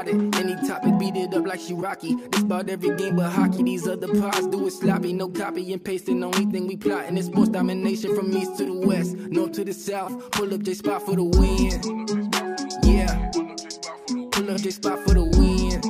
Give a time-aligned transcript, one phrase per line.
[0.00, 0.36] about it.
[0.36, 2.14] Any topic, beat it up like she Rocky.
[2.14, 3.62] This about every game but hockey.
[3.62, 5.12] These other pods do it sloppy.
[5.12, 6.22] No copy and pasting.
[6.22, 9.72] Only thing we plotting is sports domination from east to the west, north to the
[9.72, 10.30] south.
[10.32, 11.80] Pull up J spot for the win.
[12.82, 13.30] Yeah.
[14.30, 15.80] Pull up J spot for the win.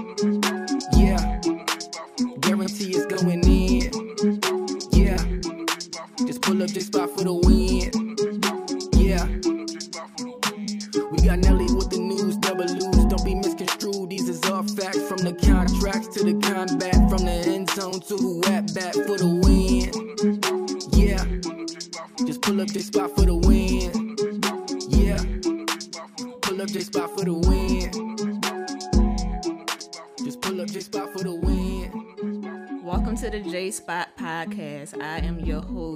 [0.96, 1.40] Yeah.
[2.40, 3.90] Guarantee it's going in.
[4.92, 5.16] Yeah.
[6.26, 7.59] Just pull up J spot for the win.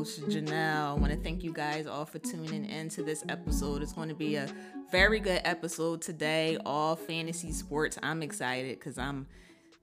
[0.04, 0.90] Host, Janelle.
[0.90, 3.80] I want to thank you guys all for tuning in to this episode.
[3.82, 4.46] It's going to be a
[4.90, 7.98] very good episode today, all fantasy sports.
[8.02, 9.26] I'm excited because I'm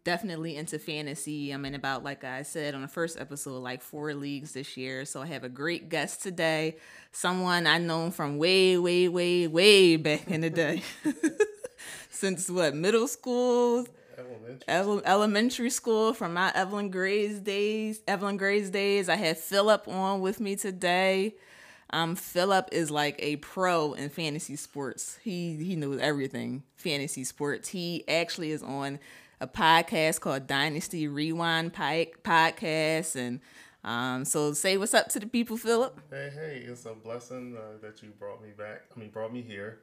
[0.04, 1.52] definitely into fantasy.
[1.52, 5.06] I'm in about, like I said on the first episode, like four leagues this year.
[5.06, 6.78] So I have a great guest today,
[7.12, 10.84] someone I know from way, way, way, way back in the day.
[12.12, 13.88] Since what, middle school?
[14.68, 18.02] Ele- elementary school from my Evelyn Gray's days.
[18.08, 19.10] Evelyn Gray's days.
[19.10, 21.36] I had Philip on with me today.
[21.94, 25.20] Um, Philip is like a pro in fantasy sports.
[25.24, 27.70] He he knows everything fantasy sports.
[27.70, 29.00] He actually is on
[29.42, 33.42] a podcast called Dynasty Rewind Podcast, and
[33.84, 36.00] um, so say what's up to the people, Philip.
[36.10, 38.84] Hey, hey, it's a blessing uh, that you brought me back.
[38.96, 39.80] I mean, brought me here.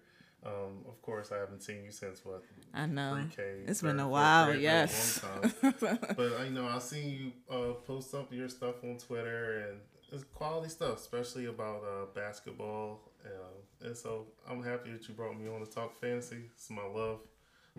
[0.46, 2.42] Um, of course, I haven't seen you since what?
[2.72, 3.62] I know Pre-K.
[3.66, 4.46] it's been a while.
[4.46, 5.20] grade, Yes.
[5.24, 5.72] a
[6.16, 9.80] but I know I've seen you uh, post up your stuff on Twitter, and
[10.12, 13.00] it's quality stuff, especially about uh, basketball.
[13.24, 16.48] Uh, and so I'm happy that you brought me on to talk fantasy.
[16.54, 17.20] It's my love,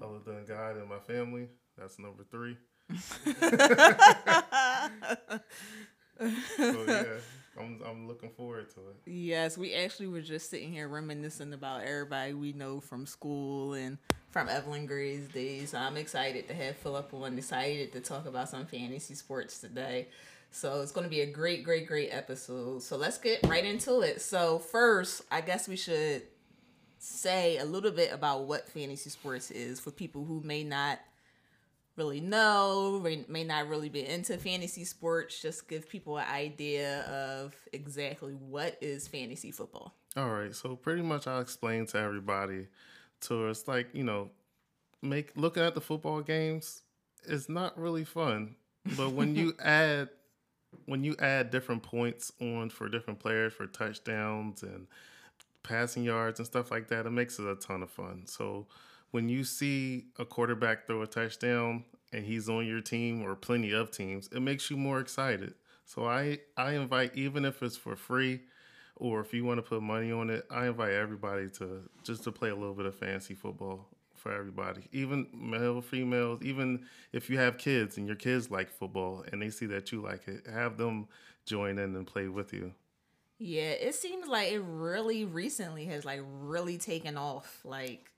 [0.01, 1.47] other than God and my family.
[1.77, 2.57] That's number three.
[6.57, 7.03] so yeah,
[7.59, 9.11] I'm I'm looking forward to it.
[9.11, 13.97] Yes, we actually were just sitting here reminiscing about everybody we know from school and
[14.31, 15.73] from Evelyn Gray's days.
[15.73, 20.07] I'm excited to have Philip on, excited to talk about some fantasy sports today.
[20.51, 22.81] So it's going to be a great, great, great episode.
[22.81, 24.21] So let's get right into it.
[24.21, 26.23] So, first, I guess we should
[26.97, 30.99] say a little bit about what fantasy sports is for people who may not
[31.99, 35.39] really know, may- may not really be into fantasy sports.
[35.39, 39.93] Just give people an idea of exactly what is fantasy football.
[40.17, 42.67] All right, so pretty much I'll explain to everybody
[43.21, 44.31] to it's like, you know,
[45.01, 46.81] make looking at the football games
[47.25, 48.55] is not really fun.
[48.97, 50.09] But when you add
[50.85, 54.87] when you add different points on for different players for touchdowns and
[55.63, 58.23] passing yards and stuff like that, it makes it a ton of fun.
[58.25, 58.67] So
[59.11, 63.71] when you see a quarterback throw a touchdown and he's on your team or plenty
[63.71, 65.53] of teams, it makes you more excited.
[65.85, 68.41] So I I invite even if it's for free
[68.95, 72.31] or if you want to put money on it, I invite everybody to just to
[72.31, 77.37] play a little bit of fantasy football for everybody, even male, females, even if you
[77.39, 80.77] have kids and your kids like football and they see that you like it, have
[80.77, 81.07] them
[81.45, 82.73] join in and play with you.
[83.39, 87.61] Yeah, it seems like it really recently has like really taken off.
[87.63, 88.11] Like,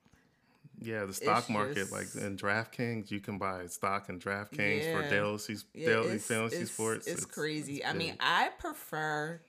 [0.82, 5.02] Yeah, the stock market, just- like in DraftKings, you can buy stock in DraftKings for
[5.04, 5.10] Yeah.
[5.10, 5.40] daily,
[5.74, 7.08] yeah, daily fantasy it's- sports.
[7.08, 7.78] It's, crazy.
[7.78, 8.16] it's I mean.
[8.20, 9.42] I prefer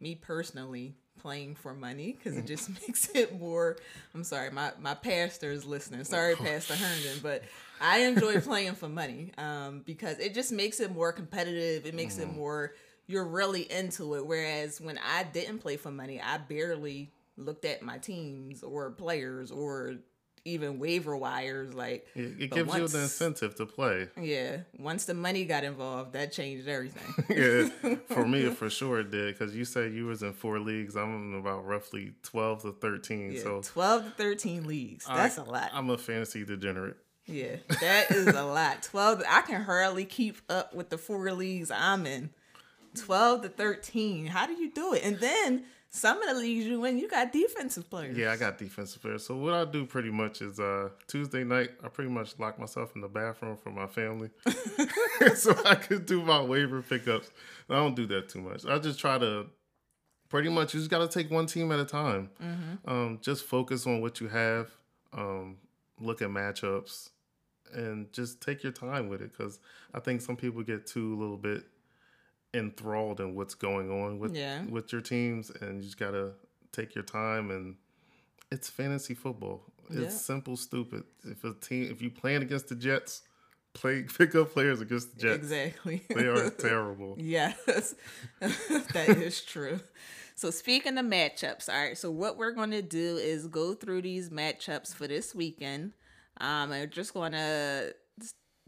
[0.00, 3.76] me personally playing for money because it just makes it more.
[4.14, 6.04] I'm sorry, my my pastor is listening.
[6.04, 7.42] Sorry, Pastor Herndon, but
[7.80, 11.86] I enjoy playing for money um, because it just makes it more competitive.
[11.86, 12.30] It makes Mm-hmm.
[12.30, 12.74] it more.
[13.06, 14.26] You're really into it.
[14.26, 19.50] Whereas when I didn't play for money, I barely looked at my teams or players
[19.50, 19.96] or
[20.44, 21.74] even waiver wires.
[21.74, 24.08] Like it, it gives you the incentive to play.
[24.20, 27.24] Yeah, once the money got involved, that changed everything.
[27.82, 29.38] yeah, for me, for sure it did.
[29.38, 30.96] Because you said you was in four leagues.
[30.96, 33.32] I'm in about roughly twelve to thirteen.
[33.32, 35.06] Yeah, so 12 to 13 leagues.
[35.06, 35.70] That's a a lot.
[35.72, 36.96] I'm a fantasy degenerate.
[37.26, 38.82] yeah, that is a lot.
[38.90, 42.30] 12, I can hardly keep up with the four leagues I'm in.
[42.96, 44.26] 12 to 13.
[44.26, 45.02] How do you do it?
[45.04, 45.64] And then
[45.94, 48.18] some of the leagues you in, you got defensive players.
[48.18, 49.24] Yeah, I got defensive players.
[49.24, 52.96] So what I do pretty much is uh Tuesday night, I pretty much lock myself
[52.96, 54.30] in the bathroom for my family,
[55.36, 57.30] so I could do my waiver pickups.
[57.70, 58.66] I don't do that too much.
[58.66, 59.46] I just try to
[60.28, 62.28] pretty much you just got to take one team at a time.
[62.86, 64.70] Um, just focus on what you have.
[65.12, 65.58] Um,
[66.00, 67.10] look at matchups,
[67.72, 69.60] and just take your time with it because
[69.94, 71.64] I think some people get too a little bit
[72.54, 74.64] enthralled in what's going on with Yeah.
[74.64, 76.32] with your teams, and you just gotta
[76.72, 77.76] take your time and
[78.50, 79.64] it's fantasy football.
[79.90, 80.08] It's Yeah.
[80.08, 81.04] simple, stupid.
[81.24, 83.22] If a team, if you playing against the Jets,
[83.74, 85.36] play pick up players against the Jets.
[85.42, 86.02] Exactly.
[86.08, 87.16] They are terrible.
[87.18, 87.94] Yes,
[88.40, 89.80] that is true.
[90.36, 91.96] So speaking of matchups, all right.
[91.98, 95.92] So what we're going to do is go through these matchups for this weekend.
[96.40, 97.94] Um, I'm just going to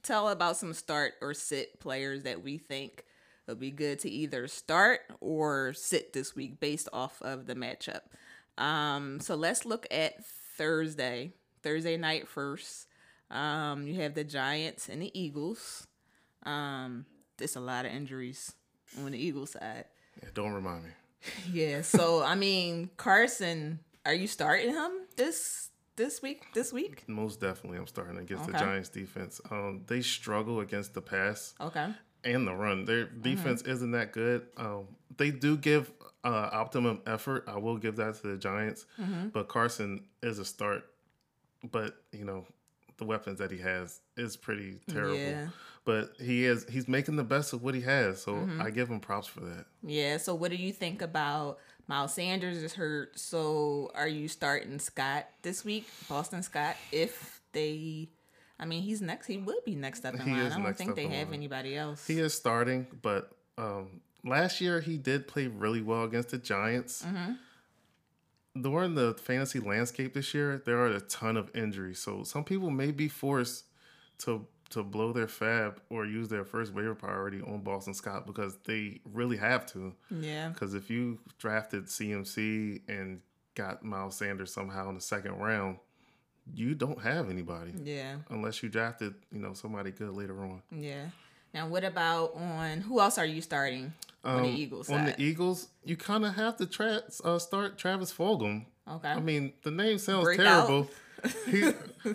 [0.05, 3.05] tell about some start or sit players that we think
[3.47, 8.01] would be good to either start or sit this week based off of the matchup.
[8.59, 10.25] Um, so let's look at
[10.57, 11.33] Thursday,
[11.63, 12.87] Thursday night first.
[13.31, 15.87] Um, you have the Giants and the Eagles.
[16.45, 17.07] Um,
[17.37, 18.55] there's a lot of injuries
[18.99, 19.85] on the Eagles side.
[20.23, 20.91] Yeah, don't remind me.
[21.53, 26.45] Yeah, so I mean, Carson, are you starting him this this week?
[26.55, 27.03] This week?
[27.09, 29.41] Most definitely, I'm starting against the Giants defense.
[29.51, 31.89] Um, they struggle against the pass Okay.
[32.27, 32.85] And the run.
[32.85, 33.23] Their Mm-hmm.
[33.23, 34.47] defense isn't that good.
[34.57, 35.91] Um, they do give
[36.25, 37.45] uh, optimum effort.
[37.47, 38.85] I will give that to the Giants.
[39.01, 39.29] Mm-hmm.
[39.29, 40.85] But Carson is a start.
[41.71, 42.45] But you know,
[42.99, 45.17] the weapons that he has is pretty terrible.
[45.17, 45.49] Yeah.
[45.85, 48.21] But he is he's making the best of what he has.
[48.23, 48.61] So Mm-hmm.
[48.61, 49.67] I give him props for that.
[49.83, 50.17] Yeah.
[50.19, 53.19] So what do you think about Miles Sanders is hurt?
[53.19, 56.77] So are you starting Scott this week, Boston Scott?
[56.91, 58.09] If they,
[58.59, 59.27] I mean, he's next.
[59.27, 60.53] He would be next up in He line.
[60.53, 61.35] I don't think they have line.
[61.35, 62.07] anybody else.
[62.07, 67.03] He is starting, but um, last year he did play really well against the Giants.
[67.03, 68.63] Mm-hmm.
[68.63, 72.71] During the fantasy landscape this year, there are a ton of injuries, so some people
[72.71, 73.65] may be forced
[74.19, 78.57] to to blow their FAAB or use their first waiver priority on Boston Scott because
[78.65, 79.95] they really have to.
[80.11, 80.49] yeah.
[80.49, 83.21] Because if you drafted CMC and
[83.55, 85.77] got Miles Sanders somehow in the second round,
[86.55, 88.17] you don't have anybody Yeah.
[88.31, 90.63] unless you drafted you know somebody good later on.
[90.71, 91.07] Yeah.
[91.55, 93.93] Now, what about on who else are you starting
[94.25, 97.79] on the Um, Eagles On the Eagles, you kind of have to tra- uh, start
[97.79, 98.67] Travis Fulgham.
[98.89, 99.09] okay.
[99.09, 100.91] I mean, the name sounds Break terrible.
[101.47, 101.73] he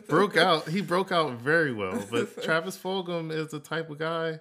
[0.07, 0.67] broke out.
[0.69, 2.05] He broke out very well.
[2.11, 4.39] But Travis Fulgham is the type of guy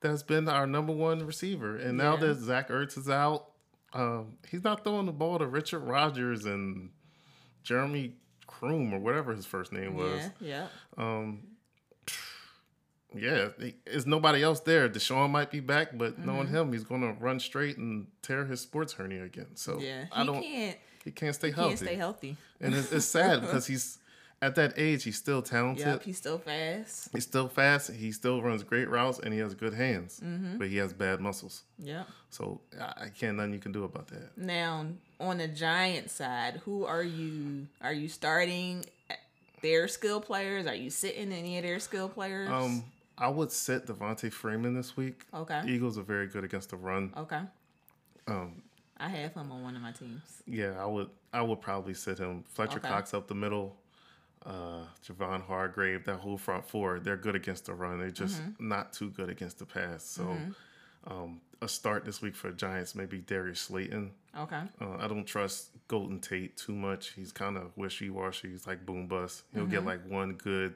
[0.00, 1.76] that's been our number one receiver.
[1.76, 2.26] And now Yeah.
[2.26, 3.46] that Zach Ertz is out,
[3.94, 6.90] um, he's not throwing the ball to Richard Rodgers and
[7.62, 8.16] Jeremy
[8.52, 10.22] Kroom or whatever his first name was.
[10.40, 10.66] yeah.
[10.98, 11.04] Yeah.
[11.04, 11.42] Um,
[13.14, 14.88] Yeah, he- there's nobody else there.
[14.88, 16.56] DeSean might be back, but knowing Mm-hmm.
[16.56, 19.54] him, he's going to run straight and tear his sports hernia again.
[19.54, 20.04] So Yeah.
[20.04, 20.42] He I don't.
[20.42, 20.78] can't.
[21.04, 22.36] he can't stay He healthy, can't stay healthy.
[22.60, 23.98] and it's, it's sad because he's
[24.40, 25.04] at that age.
[25.04, 25.86] He's still talented.
[25.86, 26.02] Yep.
[26.04, 27.10] He's still fast.
[27.12, 27.92] He's still fast.
[27.92, 30.18] He still runs great routes, and he has good hands.
[30.24, 30.56] Mm-hmm.
[30.56, 31.64] But he has bad muscles.
[31.78, 32.04] Yeah.
[32.30, 33.36] So I, I can't.
[33.36, 34.38] Nothing you can do about that.
[34.38, 34.86] Now,
[35.22, 37.66] on the Giant side, who are you?
[37.80, 38.84] Are you starting
[39.62, 40.66] their skill players?
[40.66, 42.50] Are you sitting any of their skill players?
[42.50, 42.84] Um,
[43.16, 45.24] I would sit Devonta Freeman this week.
[45.32, 45.62] Okay.
[45.66, 47.12] Eagles are very good against the run.
[47.16, 47.40] okay.
[48.26, 48.62] Um,
[48.98, 50.42] I have him on one of my teams.
[50.46, 51.08] Yeah, I would.
[51.32, 52.44] I would probably sit him.
[52.54, 52.88] Fletcher Okay.
[52.88, 53.76] Cox up the middle.
[54.46, 57.98] Uh, Javon Hargrave, that whole front four, they're good against the run.
[57.98, 58.68] They're just Mm-hmm.
[58.68, 60.04] not too good against the pass.
[60.04, 60.36] So,
[61.06, 64.10] um, a start this week for the Giants maybe Darius Slayton.
[64.36, 64.60] Okay.
[64.80, 67.10] Uh, I don't trust Golden Tate too much.
[67.10, 68.50] He's kind of wishy washy.
[68.50, 69.44] He's like boom bust.
[69.54, 70.74] He'll get like one good,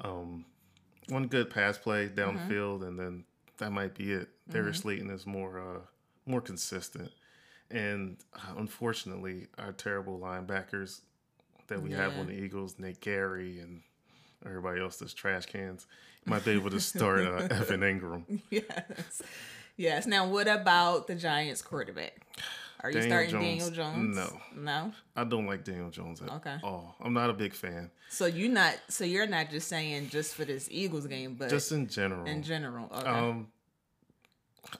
[0.00, 0.44] um,
[1.08, 3.24] one good pass play down the field, and then
[3.58, 4.28] that might be it.
[4.50, 5.80] Darius Slayton is more, uh,
[6.26, 7.10] more consistent.
[7.70, 11.00] And uh, unfortunately, our terrible linebackers
[11.68, 13.82] that we have on the Eagles, Nate Gerry and
[14.44, 15.86] everybody else that's trash cans,
[16.24, 18.40] might be able to start uh, Evan Engram.
[18.50, 19.22] yes.
[19.76, 20.06] Yes.
[20.06, 22.14] Now, what about the Giants quarterback?
[22.80, 23.44] Are you Daniel starting Jones.
[23.44, 24.16] Daniel Jones?
[24.16, 24.40] No.
[24.62, 24.92] No.
[25.16, 26.56] I don't like Daniel Jones at Okay.
[26.62, 26.94] all.
[27.00, 27.90] I'm not a big fan.
[28.08, 28.74] So you're not.
[28.88, 32.26] So you're not just saying just for this Eagles game, but Just in general.
[32.26, 32.88] in general.
[32.94, 33.08] Okay.
[33.08, 33.48] Um,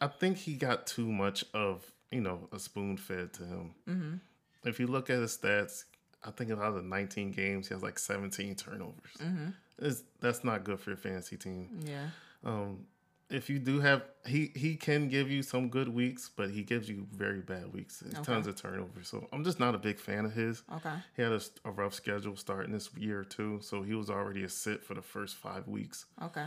[0.01, 3.75] I think he got too much of you know a spoon fed to him.
[3.89, 4.69] Mm-hmm.
[4.69, 5.85] If you look at his stats,
[6.25, 8.95] I think out of the 19 games, he has like 17 turnovers.
[9.21, 9.91] Mm-hmm.
[10.21, 11.69] That's not good for your fantasy team.
[11.85, 12.09] yeah.
[12.45, 12.87] Um,
[13.29, 16.89] if you do have, he he can give you some good weeks, but he gives
[16.89, 17.99] you very bad weeks.
[17.99, 19.09] There's Tons of turnovers.
[19.09, 20.63] So I'm just not a big fan of his.
[20.77, 20.95] Okay.
[21.17, 24.49] He had a, a rough schedule starting this year too, so he was already a
[24.49, 26.07] sit for the first five weeks.
[26.23, 26.47] Okay.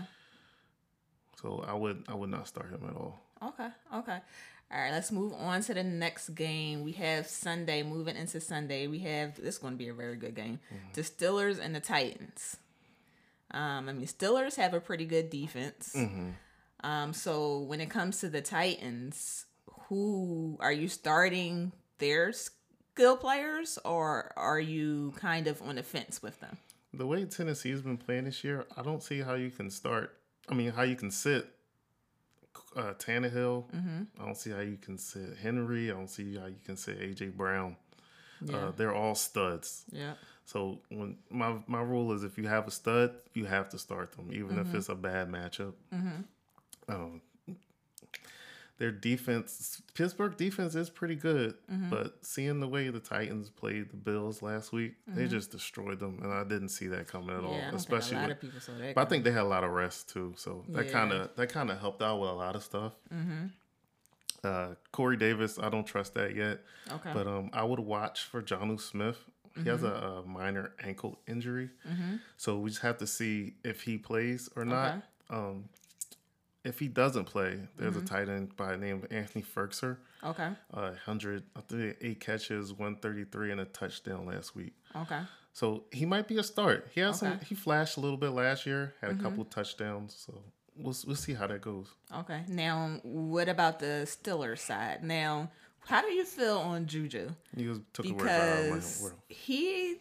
[1.42, 3.20] So I would I would not start him at all.
[3.44, 3.68] Okay.
[3.96, 4.20] Okay.
[4.72, 6.84] All right, let's move on to the next game.
[6.84, 8.86] We have Sunday, moving into Sunday.
[8.86, 10.60] We have this is going to be a very good game.
[10.94, 12.58] The Steelers and the Titans.
[13.52, 15.96] Um, I mean, Steelers have a pretty good defense.
[16.84, 19.46] Um, so when it comes to the Titans,
[19.88, 26.22] who are you starting their skill players, or are you kind of on the fence
[26.22, 26.58] with them?
[26.94, 30.18] The way Tennessee has been playing this year, I don't see how you can start.
[30.48, 31.48] I mean, how you can sit
[32.76, 33.66] uh, Tannehill.
[34.20, 35.92] I don't see how you can sit Henry.
[35.92, 37.76] I don't see how you can sit AJ Brown.
[38.42, 38.58] Yeah.
[38.58, 39.86] Uh, they're all studs.
[39.92, 40.14] Yeah.
[40.46, 44.14] So when my my rule is if you have a stud, you have to start
[44.14, 45.74] them, even if it's a bad matchup.
[46.89, 47.22] Um,
[48.77, 51.55] their defense, Pittsburgh defense is pretty good,
[51.89, 56.19] but seeing the way the Titans played the Bills last week, they just destroyed them,
[56.24, 57.55] and I didn't see that coming at all.
[57.55, 57.58] Yeah.
[57.67, 58.96] I don't Especially, think a lot with, of people saw that.
[58.96, 60.91] but I think they had a lot of rest too, so that Yeah.
[60.93, 62.93] kind of that kind of helped out with a lot of stuff.
[64.43, 66.62] Uh, Corey Davis, I don't trust that yet.
[66.89, 67.12] Okay.
[67.13, 69.17] But um, I would watch for Jonnu Smith.
[69.62, 69.88] He has Mm-hmm.
[70.05, 71.69] a, a minor ankle injury,
[72.38, 74.93] so we just have to see if he plays or not.
[74.96, 75.01] Okay.
[75.31, 75.65] Um,
[76.70, 78.06] if he doesn't play, there's Mm-hmm.
[78.06, 79.98] a tight end by the name of Anthony Firkser.
[80.24, 80.50] okay.
[80.74, 84.74] Uh, hundred, I think eight catches, one thirty three, and a touchdown last week.
[84.96, 85.22] Okay.
[85.54, 86.88] So he might be a start.
[86.94, 87.22] He has.
[87.24, 87.32] Okay.
[87.34, 87.46] Mm-hmm.
[87.46, 88.94] He flashed a little bit last year.
[89.02, 90.16] Had a couple touchdowns.
[90.26, 90.34] So
[90.78, 91.88] we'll we'll see how that goes.
[92.22, 92.42] Okay.
[92.48, 95.04] Now, what about the Steelers side?
[95.04, 95.52] Now,
[95.86, 97.30] how do you feel on Juju?
[97.58, 99.16] He was, took a word right out of my Because world.
[99.28, 99.98] he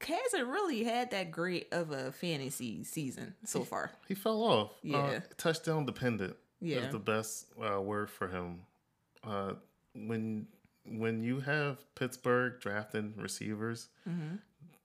[0.00, 3.90] hasn't really had that great of a fantasy season so far.
[4.06, 4.70] He fell off.
[4.70, 5.20] Uh, Yeah.
[5.36, 6.78] touchdown dependent Yeah.
[6.86, 8.60] is the best uh, word for him.
[9.24, 9.54] Uh,
[9.94, 10.46] when
[10.84, 14.36] when you have Pittsburgh drafting receivers, Mm-hmm.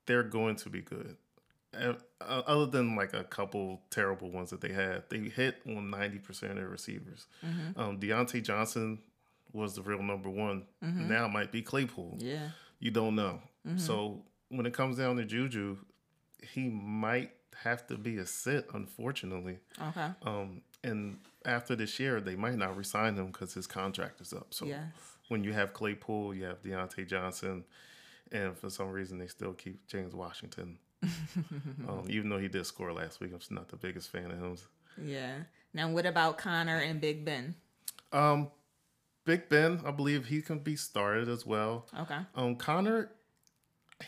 [0.05, 1.15] they're going to be good.
[1.74, 5.89] Uh, uh, other than like a couple terrible ones that they had, they hit on
[5.89, 7.25] ninety percent of their receivers.
[7.46, 7.79] Mm-hmm.
[7.79, 9.00] Um, Diontae Johnson
[9.53, 10.65] was the real number one.
[10.82, 12.17] Now it might be Claypool.
[12.17, 12.27] Mm-hmm.
[12.27, 12.50] Yeah.
[12.79, 13.39] You don't know.
[13.77, 15.77] So when it comes down to Juju,
[16.41, 17.31] he might
[17.63, 19.60] have to be a sit, unfortunately.
[19.81, 20.07] Okay.
[20.24, 24.48] Um, and after this year, they might not resign him because his contract is up.
[24.53, 24.91] So Yes.
[25.29, 27.63] when you have Claypool, you have Diontae Johnson,
[28.31, 30.77] and for some reason they still keep James Washington.
[31.88, 34.39] um, even though he did score last week, I'm just not the biggest fan of
[34.39, 34.57] him.
[35.01, 35.36] Yeah.
[35.74, 37.55] Now, what about Conner and Big Ben?
[38.12, 38.51] Um,
[39.25, 41.88] Big Ben, I believe he can be started as well.
[42.00, 42.19] Okay.
[42.36, 43.10] Um, Conner,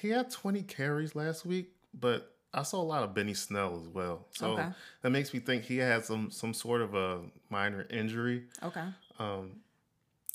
[0.02, 3.88] he had 20 carries last week, but I saw a lot of Benny Snell as
[3.88, 4.28] well.
[4.34, 4.70] So Okay.
[5.02, 8.46] that makes me think he had some some sort of a minor injury.
[8.64, 8.86] Okay.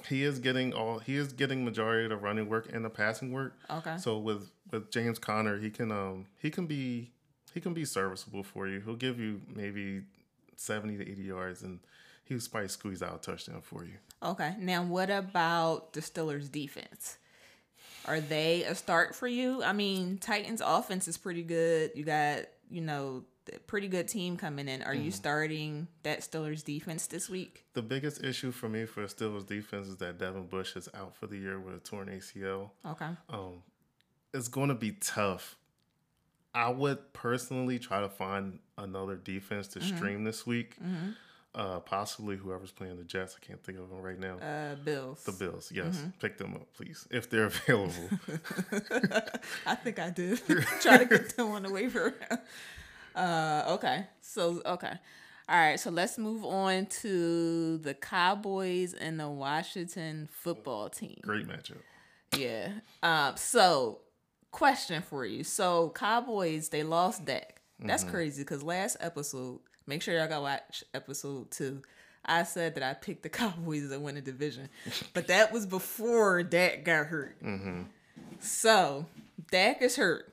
[0.09, 3.33] He is getting all he is getting majority of the running work and the passing
[3.33, 3.55] work.
[3.69, 3.97] Okay.
[3.99, 7.13] So with with James Conner, he can um he can be
[7.53, 8.81] he can be serviceable for you.
[8.81, 10.03] He'll give you maybe
[10.57, 11.81] 70 to 80 yards and
[12.25, 13.95] he'll probably squeeze out a touchdown for you.
[14.23, 14.55] Okay.
[14.59, 17.19] Now, what about the Steelers' defense?
[18.07, 19.63] Are they a start for you?
[19.63, 21.93] I mean, Titans' offense is pretty good.
[21.95, 22.41] You got,
[22.71, 24.83] you know, a pretty good team coming in.
[24.83, 25.11] Are you mm-hmm.
[25.11, 27.65] starting that Steelers' defense this week?
[27.75, 31.27] The biggest issue for me for Steelers defense is that Devin Bush is out for
[31.27, 32.71] the year with a torn ACL.
[32.87, 33.09] Okay.
[33.29, 33.63] Um,
[34.33, 35.57] it's going to be tough.
[36.55, 39.97] I would personally try to find another defense to mm-hmm.
[39.97, 40.77] stream this week.
[40.83, 41.11] Mm-hmm.
[41.53, 43.37] Uh, possibly whoever's playing the Jets.
[43.37, 44.39] I can't think of them right now.
[44.39, 45.25] Uh, Bills.
[45.25, 48.09] the Bills, yes, pick them up, please, if they're available.
[49.67, 50.41] I think I did.
[50.81, 52.15] Try to get them on the waiver.
[53.17, 54.07] Uh, okay.
[54.21, 54.93] So, okay.
[55.49, 55.81] All right.
[55.81, 61.19] So let's move on to the Cowboys and the Washington football team.
[61.23, 61.79] Great matchup.
[62.37, 62.69] Yeah.
[63.03, 63.37] Um.
[63.37, 64.03] So,
[64.53, 65.43] question for you.
[65.43, 67.61] So, Cowboys they lost Dak.
[67.83, 71.83] That's crazy because last episode, make sure y'all go watch episode two.
[72.25, 74.69] I said that I picked the Cowboys to win the division,
[75.13, 77.43] but that was before Dak got hurt.
[77.43, 77.83] Mm-hmm.
[78.39, 79.07] So,
[79.51, 80.33] Dak is hurt.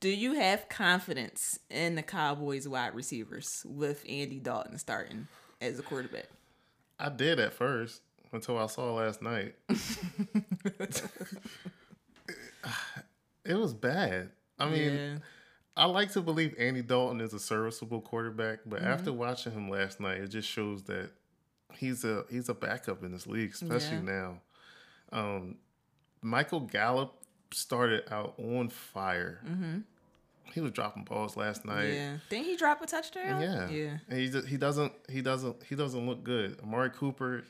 [0.00, 5.28] Do you have confidence in the Cowboys wide receivers with Andy Dalton starting
[5.60, 6.26] as a quarterback?
[6.98, 9.54] I did at first until I saw last night.
[13.44, 14.30] it was bad.
[14.58, 15.18] I mean, yeah.
[15.78, 20.00] I like to believe Andy Dalton is a serviceable quarterback, but after watching him last
[20.00, 21.10] night, it just shows that
[21.72, 24.02] he's a he's a backup in this league, especially Yeah.
[24.02, 24.40] now.
[25.12, 25.56] Um,
[26.20, 27.14] Michael Gallup
[27.52, 29.40] started out on fire.
[30.52, 31.92] He was dropping balls last night.
[31.92, 32.16] Yeah.
[32.30, 33.40] Didn't he drop a touchdown?
[33.40, 33.98] Yeah, Yeah.
[34.08, 36.58] And he he doesn't he doesn't he doesn't look good.
[36.62, 37.44] Amari Cooper,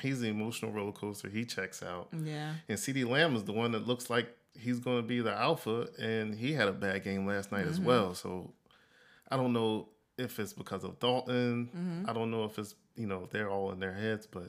[0.00, 1.28] he's the emotional roller coaster.
[1.28, 2.08] He checks out.
[2.12, 2.54] Yeah.
[2.68, 5.88] And CeeDee Lamb is the one that looks like he's going to be the alpha,
[5.98, 7.88] and he had a bad game last night as mm-hmm.
[7.88, 8.14] well.
[8.14, 8.52] So
[9.30, 9.88] I don't know
[10.18, 11.70] if it's because of Dalton.
[11.74, 12.10] Mm-hmm.
[12.10, 14.48] I don't know if it's you know they're all in their heads, but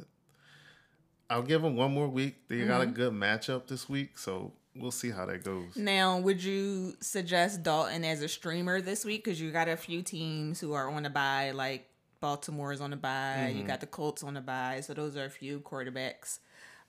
[1.29, 2.47] I'll give them one more week.
[2.47, 2.93] They got a mm-hmm.
[2.93, 5.75] good matchup this week, so we'll see how that goes.
[5.75, 9.23] Now, would you suggest Dalton as a streamer this week?
[9.23, 11.87] Because you got a few teams who are on a buy, like
[12.19, 13.53] Baltimore is on a bye.
[13.55, 14.81] You got the Colts on a bye.
[14.81, 16.39] So those are a few quarterbacks.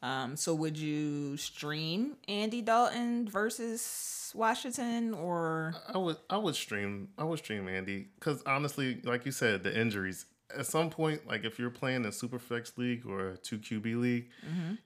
[0.03, 7.11] Um, so would you stream Andy Dalton versus Washington or I would I would stream
[7.17, 10.27] I would stream Andy because honestly, like you said, the injuries.
[10.57, 14.01] At some point, like if you're playing a super flex league or a two QB
[14.01, 14.29] league,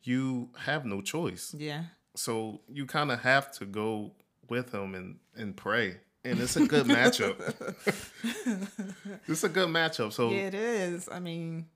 [0.02, 1.54] you have no choice.
[1.56, 1.84] yeah?
[2.14, 4.12] So you kind of have to go
[4.48, 5.96] with him and and pray.
[6.24, 7.36] And it's a good matchup.
[9.28, 10.12] it's a good matchup.
[10.12, 11.08] So Yeah, it is.
[11.08, 11.66] I mean,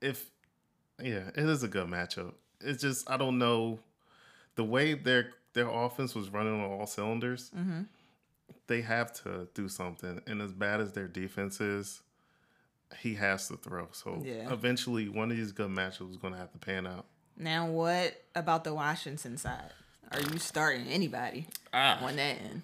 [0.00, 0.30] if
[1.02, 2.32] yeah, it is a good matchup.
[2.60, 3.78] It's just I don't know
[4.56, 7.50] the way their their offense was running on all cylinders.
[7.56, 7.82] Mm-hmm.
[8.66, 12.00] They have to do something, and as bad as their defense is,
[12.98, 13.88] he has to throw.
[13.92, 14.52] So Yeah.
[14.52, 17.06] eventually, one of these good matchups is going to have to pan out.
[17.36, 19.70] now what about the Washington side?
[20.12, 22.02] Are you starting anybody Ah.
[22.04, 22.62] on that end?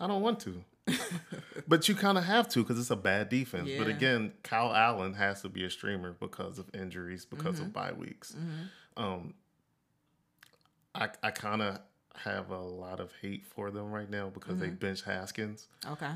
[0.00, 0.64] I don't want to.
[1.68, 3.70] but you kind of have to because it's a bad defense.
[3.76, 7.64] But again, Kyle Allen has to be a streamer because of injuries, because Mm-hmm.
[7.66, 8.34] of bye weeks.
[8.96, 9.34] Um,
[10.94, 11.80] I I kind of
[12.16, 14.74] have a lot of hate for them right now because they Mm-hmm.
[14.76, 15.68] bench Haskins.
[15.86, 16.12] Okay.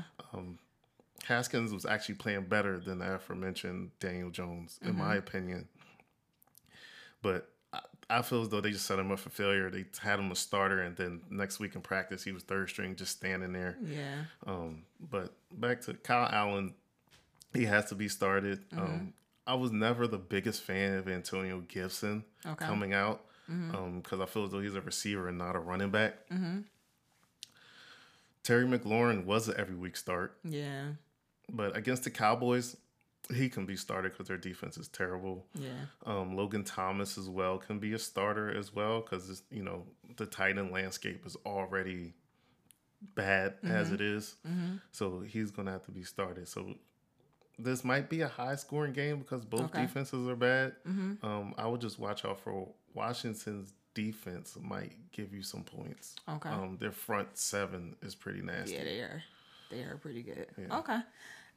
[1.23, 4.97] Haskins was actually playing better than the aforementioned Daniel Jones, in Mm-hmm.
[4.99, 5.67] my opinion.
[7.21, 7.49] But
[8.09, 9.69] I, feel as though they just set him up for failure.
[9.69, 12.95] They had him a starter, and then next week in practice, he was third string,
[12.95, 13.77] just standing there.
[13.83, 14.23] Yeah.
[14.45, 16.73] Um, but back to Kyle Allen,
[17.53, 18.69] he has to be started.
[18.69, 18.79] Mm-hmm.
[18.83, 19.13] Um,
[19.45, 22.65] I was never the biggest fan of Antonio Gibson Okay.
[22.65, 26.15] coming out because I feel as though he's a receiver and not a running back.
[26.29, 26.59] Mm-hmm.
[28.43, 30.89] Terry McLaurin was an every week start, Yeah.
[31.51, 32.77] but against the Cowboys,
[33.33, 35.45] he can be started because their defense is terrible.
[35.55, 35.69] Yeah.
[36.05, 39.83] Um, Logan Thomas as well can be a starter as well because you know
[40.15, 42.13] the tight end landscape is already
[43.15, 44.35] bad as it is.
[44.91, 46.47] so he's gonna have to be started.
[46.47, 46.75] So
[47.59, 49.81] this might be a high scoring game because both Okay.
[49.81, 50.75] defenses are bad.
[50.85, 56.15] Um, I would just watch out for Washington's defense might give you some points.
[56.29, 56.49] Okay.
[56.49, 58.73] Um, their front seven is pretty nasty.
[58.75, 59.23] Yeah, they are.
[59.71, 60.47] They are pretty good.
[60.71, 60.99] Okay.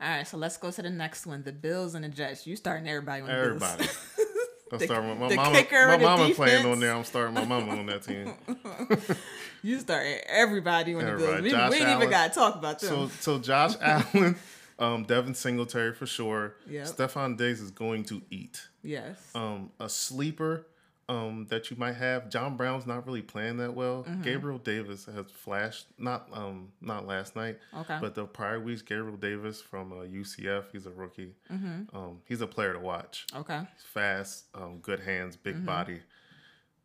[0.01, 1.43] All right, so let's go to the next one.
[1.43, 2.47] The Bills and the Jets.
[2.47, 3.87] You starting everybody on the Everybody.
[4.73, 5.57] I'm starting with my mama.
[5.57, 6.95] kicker My the mama playing on there.
[6.95, 8.33] I'm starting my mama on that team.
[9.63, 11.43] you starting everybody on the Bills.
[11.43, 13.11] We, Josh we ain't even got to talk about them.
[13.11, 14.37] So so Josh Allen,
[14.79, 16.55] um, Devin Singletary for sure.
[16.69, 16.83] Yeah.
[16.83, 18.63] Stefon Diggs is going to eat.
[18.83, 19.19] yes.
[19.35, 20.67] Um, a sleeper
[21.11, 22.31] um, that you might have.
[22.31, 24.05] John Brown's not really playing that well.
[24.09, 24.23] Mm-hmm.
[24.23, 25.87] Gabriel Davis has flashed.
[25.99, 27.59] Not um not last night.
[27.77, 27.99] Okay.
[28.01, 30.65] But the prior weeks, Gabriel Davis from uh, UCF.
[30.73, 31.35] He's a rookie.
[31.53, 31.97] Mm-hmm.
[31.97, 33.27] Um, he's a player to watch.
[33.35, 33.59] okay.
[33.75, 36.01] He's fast, um, good hands, big body.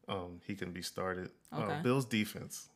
[0.08, 1.30] Um, he can be started.
[1.52, 1.72] Uh, Mm-hmm.
[1.72, 1.82] Okay.
[1.84, 2.68] Bill's defense,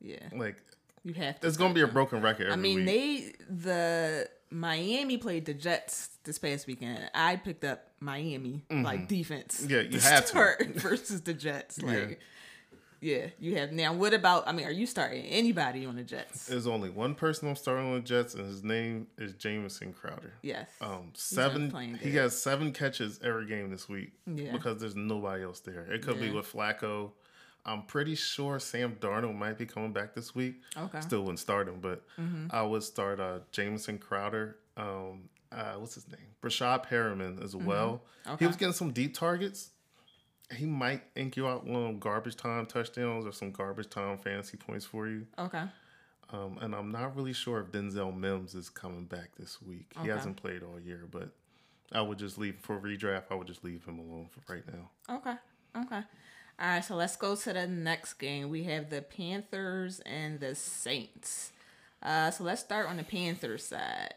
[0.00, 0.28] Yeah.
[0.36, 0.56] like
[1.04, 1.46] You have to.
[1.46, 2.48] it's gonna be a broken record.
[2.48, 2.86] Every I mean, week.
[2.86, 7.10] they the Miami played the Jets this past weekend.
[7.14, 9.60] I picked up Miami like defense.
[9.62, 9.70] Mm-hmm.
[9.70, 10.26] Yeah, you to had to.
[10.28, 11.82] start versus the Jets.
[11.82, 12.20] Like,
[13.00, 13.26] yeah.
[13.38, 13.92] you have now.
[13.92, 14.48] What about?
[14.48, 16.46] I mean, are you starting anybody on the Jets?
[16.46, 20.32] There's only one person I'm starting on the Jets, and his name is Jamison Crowder.
[20.42, 20.68] Yes.
[20.80, 21.98] Um, seven.
[22.00, 24.12] He has seven catches every game this week.
[24.26, 24.52] Yeah.
[24.52, 25.82] Because there's nobody else there.
[25.92, 27.12] It could be with Flacco.
[27.66, 30.54] I'm pretty sure Sam Darnold might be coming back this week.
[30.76, 31.00] Okay.
[31.02, 32.46] Still wouldn't start him, but Mm-hmm.
[32.50, 34.56] I would start uh, Jamison Crowder.
[34.76, 36.34] Um, uh, what's his name?
[36.42, 38.02] Breshad Perriman as well.
[38.24, 38.30] Mm-hmm.
[38.32, 38.44] Okay.
[38.44, 39.70] He was getting some deep targets.
[40.54, 44.56] He might ink you out one of garbage time touchdowns or some garbage time fantasy
[44.56, 45.26] points for you.
[45.38, 45.64] Okay.
[46.30, 49.86] Um, and I'm not really sure if Denzel Mims is coming back this week.
[50.02, 51.30] He hasn't played all year, but
[51.92, 53.24] I would just leave for redraft.
[53.30, 55.16] I would just leave him alone for right now.
[55.16, 55.34] Okay.
[55.76, 56.02] Okay.
[56.60, 58.50] All right, so let's go to the next game.
[58.50, 61.52] We have the Panthers and the Saints.
[62.02, 64.14] Uh, so let's start on the Panthers side.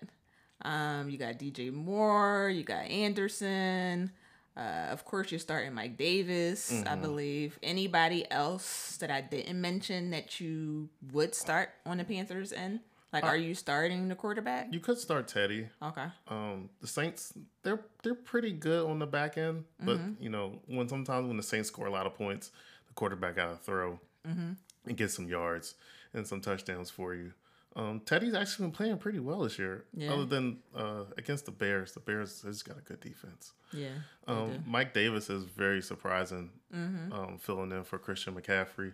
[0.64, 4.12] Um, you got DJ Moore, you got Anderson.
[4.56, 7.58] Uh, of course, you're starting Mike Davis, I believe.
[7.64, 12.82] Anybody else that I didn't mention that you would start on the Panthers end?
[13.14, 14.68] Like, are you starting the quarterback?
[14.74, 15.68] You could start Teddy.
[15.84, 16.06] Okay.
[16.30, 20.24] Um, the Saints, they're they're pretty good on the back end, but Mm-hmm.
[20.24, 22.52] you know when sometimes when the Saints score a lot of points,
[22.88, 24.52] the quarterback got to throw Mm-hmm.
[24.86, 25.76] and get some yards
[26.14, 27.34] and some touchdowns for you.
[27.76, 30.12] Um, Teddy's actually been playing pretty well this year, Yeah.
[30.14, 31.94] other than uh, against the Bears.
[31.94, 33.54] The Bears has got a good defense.
[33.72, 33.90] Yeah.
[34.28, 34.64] Um.
[34.68, 38.94] Mike Davis is very surprising, um, filling in for Christian McCaffrey.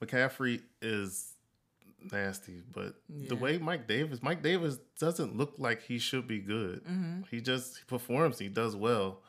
[0.00, 1.34] McCaffrey is
[2.12, 6.84] nasty, but the way Mike Davis, Mike Davis doesn't look like he should be good.
[6.84, 7.22] Mm-hmm.
[7.30, 9.20] He just he performs, he does well.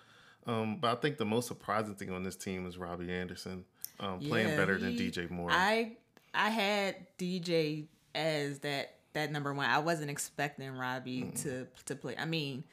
[0.46, 3.64] Um, but I think the most surprising thing on this team is Robbie Anderson
[4.00, 5.50] um, playing Yeah, better than DJ Moore.
[5.52, 5.94] I
[6.34, 9.70] I had DJ as that that number one.
[9.70, 11.42] I wasn't expecting Robbie Mm.
[11.44, 12.16] to to play.
[12.18, 12.64] I mean,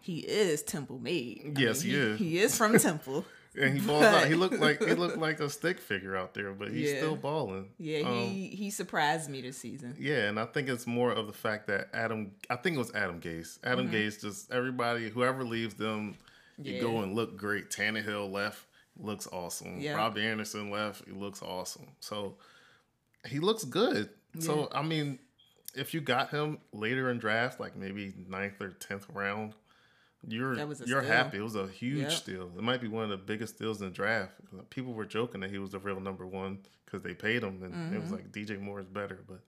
[0.00, 1.54] he is Temple made.
[1.56, 2.18] I Yes, mean, he is.
[2.18, 3.24] He is from Temple.
[3.60, 4.28] and he balls out.
[4.28, 6.98] He looked like he looked like a stick figure out there, but he's Yeah.
[6.98, 7.70] still balling.
[7.78, 9.96] Yeah, Um, he he surprised me this season.
[9.98, 12.94] Yeah, and I think it's more of the fact that Adam, I think it was
[12.94, 13.58] Adam Gase.
[13.64, 16.14] Adam Gase just everybody, whoever leaves them,
[16.62, 17.70] you go and look great.
[17.70, 18.64] Tannehill left,
[18.96, 19.80] looks awesome.
[19.80, 19.94] Yeah.
[19.96, 21.88] Robbie Anderson left, he looks awesome.
[21.98, 22.36] So
[23.26, 24.10] he looks good.
[24.38, 25.18] So I mean,
[25.74, 29.54] if you got him later in draft, like maybe ninth or tenth round,
[30.26, 31.12] you're was you're steal.
[31.12, 31.38] happy.
[31.38, 32.12] It was a huge Yep.
[32.12, 32.50] steal.
[32.56, 34.32] It might be one of the biggest steals in the draft.
[34.70, 37.72] People were joking that he was the real number one because they paid him, and
[37.72, 38.00] it Mm-hmm.
[38.02, 39.20] was like DJ Moore is better.
[39.28, 39.40] But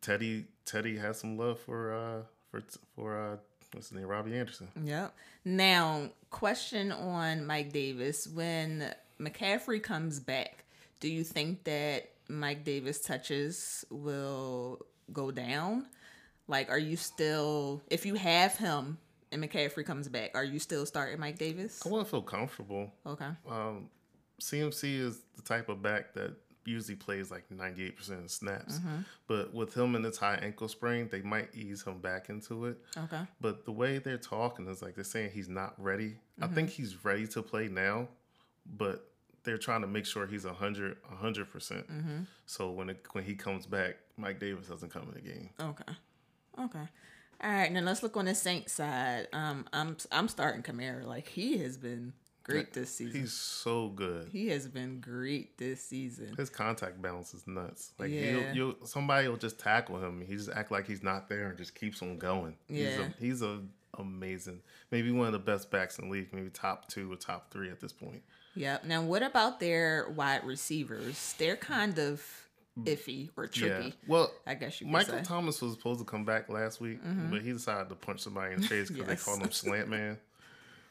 [0.00, 2.62] Teddy Teddy has some love for uh for
[2.94, 3.36] for uh
[3.72, 4.68] what's his name Robbie Anderson.
[4.82, 5.14] Yep.
[5.44, 8.26] Now, question on Mike Davis.
[8.26, 10.64] When McCaffrey comes back,
[11.00, 14.80] do you think that Mike Davis touches will
[15.12, 15.86] go down?
[16.46, 18.98] Like, are you still, if you have him
[19.32, 21.80] and McCaffrey comes back, are you still starting Mike Davis?
[21.84, 22.92] I want to feel comfortable.
[23.06, 23.28] Okay.
[23.48, 23.88] Um,
[24.40, 28.80] CMC is the type of back that usually plays like 98% of snaps.
[29.26, 32.78] But with him and his high ankle sprain, they might ease him back into it.
[32.96, 33.22] Okay.
[33.40, 36.16] But the way they're talking is like they're saying he's not ready.
[36.40, 38.08] I think he's ready to play now,
[38.66, 39.09] but
[39.44, 41.50] they're trying to make sure he's 100 100%.
[41.50, 41.86] percent
[42.46, 45.50] So when it, when he comes back, Mike Davis doesn't come in the game.
[45.60, 45.92] Okay.
[46.58, 46.88] Okay.
[47.42, 47.72] All right.
[47.72, 49.28] Now let's look on the Saints side.
[49.32, 51.04] Um, I'm I'm starting Kamara.
[51.06, 53.18] Like he has been great this season.
[53.20, 54.28] He's so good.
[54.32, 56.34] he has been great this season.
[56.36, 57.92] His contact balance is nuts.
[57.98, 58.30] Like Yeah.
[58.52, 60.20] you'll, you'll somebody will just tackle him.
[60.20, 62.56] He just act like he's not there and just keeps on going.
[62.68, 63.06] He's Yeah.
[63.06, 63.60] a, he's a
[63.98, 64.60] amazing.
[64.90, 66.32] Maybe one of the best backs in the league.
[66.32, 68.22] Maybe top two or top three at this point.
[68.56, 68.84] Yep.
[68.84, 71.34] Now, what about their wide receivers?
[71.38, 72.22] They're kind of
[72.84, 73.86] iffy or tricky.
[73.86, 73.90] Yeah.
[74.06, 75.22] Well, I guess you could Michael say.
[75.24, 76.98] Thomas was supposed to come back last week,
[77.30, 79.24] but he decided to punch somebody in the face because Yes.
[79.24, 80.18] they called him slant man.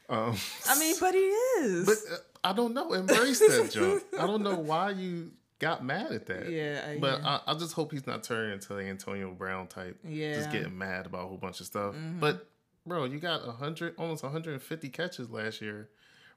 [0.08, 0.34] Um,
[0.68, 1.86] I mean, but he is.
[1.86, 2.92] but uh, I don't know.
[2.94, 4.02] Embrace that junk.
[4.18, 6.50] I don't know why you got mad at that.
[6.50, 7.38] Yeah, uh, But yeah.
[7.46, 9.96] I, I just hope he's not turning into the Antonio Brown type.
[10.02, 10.34] Yeah.
[10.34, 11.94] Just getting mad about a whole bunch of stuff.
[12.18, 12.44] But
[12.84, 15.88] bro, you got hundred, almost 150 catches last year,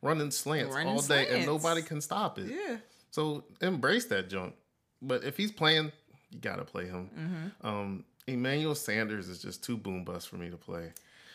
[0.03, 2.47] running slants Running all day, and nobody can stop it.
[2.51, 2.77] yeah.
[3.11, 4.53] So embrace that junk.
[5.01, 5.91] But if he's playing,
[6.31, 7.09] you gotta play him.
[7.17, 7.67] Mm-hmm.
[7.67, 10.91] Um, Emmanuel Sanders is just too boom bust for me to play,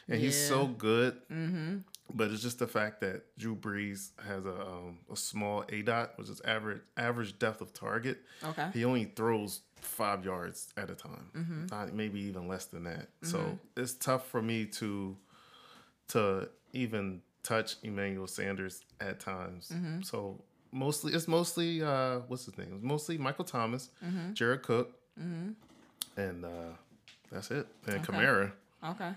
[0.08, 1.14] and he's so good.
[1.30, 1.78] Mm-hmm.
[2.14, 6.12] But it's just the fact that Drew Brees has a um, a small A dot,
[6.16, 8.18] which is average average depth of target.
[8.42, 8.68] Okay.
[8.72, 11.66] He only throws five yards at a time, Mm-hmm.
[11.70, 13.08] not maybe even less than that.
[13.22, 15.16] So it's tough for me to
[16.08, 19.70] to even touch Emmanuel Sanders at times.
[19.74, 20.02] Mm-hmm.
[20.02, 20.40] So
[20.72, 22.72] mostly it's mostly uh what's his name?
[22.74, 24.34] It's mostly Michael Thomas, Mm-hmm.
[24.34, 26.74] Jared Cook, and uh
[27.32, 27.66] that's it.
[27.86, 28.52] And Kamara.
[28.84, 29.12] Okay.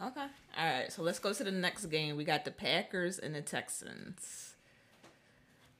[0.00, 0.26] Okay.
[0.58, 0.92] All right.
[0.92, 2.16] So let's go to the next game.
[2.16, 4.54] We got the Packers and the Texans.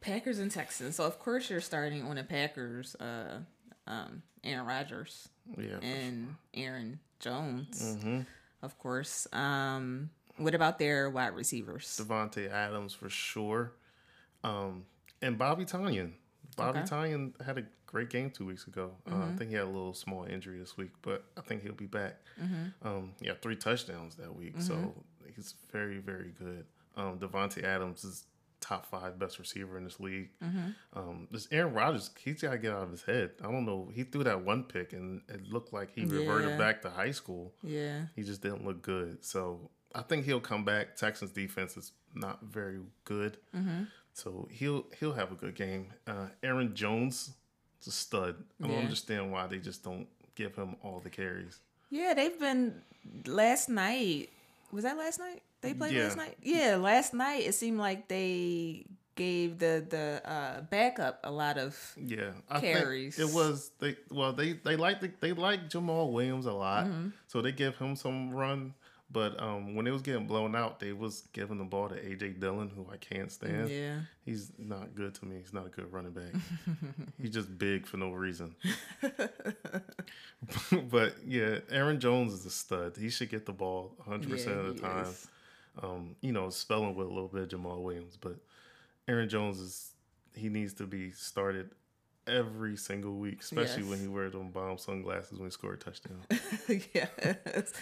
[0.00, 0.96] Packers and Texans.
[0.96, 2.94] So of course you're starting on the Packers.
[2.96, 3.38] Uh,
[3.86, 5.78] um, Aaron Rodgers Yeah.
[5.82, 8.20] and Aaron Jones, Mm-hmm.
[8.62, 9.26] of course.
[9.32, 11.86] Um, what about their wide receivers?
[12.02, 13.72] Davante Adams for sure.
[14.44, 14.84] Um
[15.22, 16.12] and Bobby Tonyan.
[16.56, 16.88] Bobby Okay.
[16.88, 18.92] Tonyan had a great game two weeks ago.
[19.10, 21.72] Uh, I think he had a little small injury this week, but I think he'll
[21.72, 22.16] be back.
[22.82, 24.94] Um, he had three touchdowns that week, so
[25.34, 26.64] he's very, very good.
[26.96, 28.24] Um, Davante Adams is
[28.60, 30.30] top five best receiver in this league.
[30.94, 33.30] Um, this Aaron Rodgers, he's got to get out of his head.
[33.42, 33.90] I don't know.
[33.94, 36.58] He threw that one pick, and it looked like he reverted Yeah.
[36.58, 37.54] back to high school.
[37.62, 38.06] Yeah.
[38.14, 39.24] He just didn't look good.
[39.24, 40.94] So I think he'll come back.
[40.96, 43.38] Texans defense is not very good.
[44.12, 45.88] So he'll he'll have a good game.
[46.06, 47.32] Uh, Aaron Jones
[47.80, 48.36] is a stud.
[48.62, 51.60] I don't understand why they just don't give him all the carries.
[51.90, 52.80] Yeah, they've been
[53.26, 54.30] last night.
[54.72, 55.42] Was that last night?
[55.60, 56.04] They played Yeah.
[56.04, 56.36] last night.
[56.42, 61.76] Yeah, last night it seemed like they gave the the uh, backup a lot of.
[62.02, 63.18] Yeah, I Carries.
[63.18, 63.96] it was they.
[64.10, 67.08] Well, they they like the, they like Jamaal Williams a lot, Mm-hmm.
[67.26, 68.74] so they give him some run.
[69.10, 72.40] But um, when it was getting blown out, they was giving the ball to AJ
[72.40, 73.70] Dillon, who I can't stand.
[73.70, 74.00] Yeah.
[74.24, 75.36] He's not good to me.
[75.38, 76.34] He's not a good running back.
[77.22, 78.56] He's just big for no reason.
[80.90, 82.96] but yeah, Aaron Jones is a stud.
[82.98, 85.04] He should get the ball 100% of the time.
[85.04, 85.28] is.
[85.82, 88.36] Um, you know, spelling with a little bit of Jamaal Williams, but
[89.06, 89.90] Aaron Jones is
[90.34, 91.70] he needs to be started
[92.26, 96.20] every single week, especially when he wears them bomb sunglasses when he scored a touchdown.
[96.94, 97.72] yes.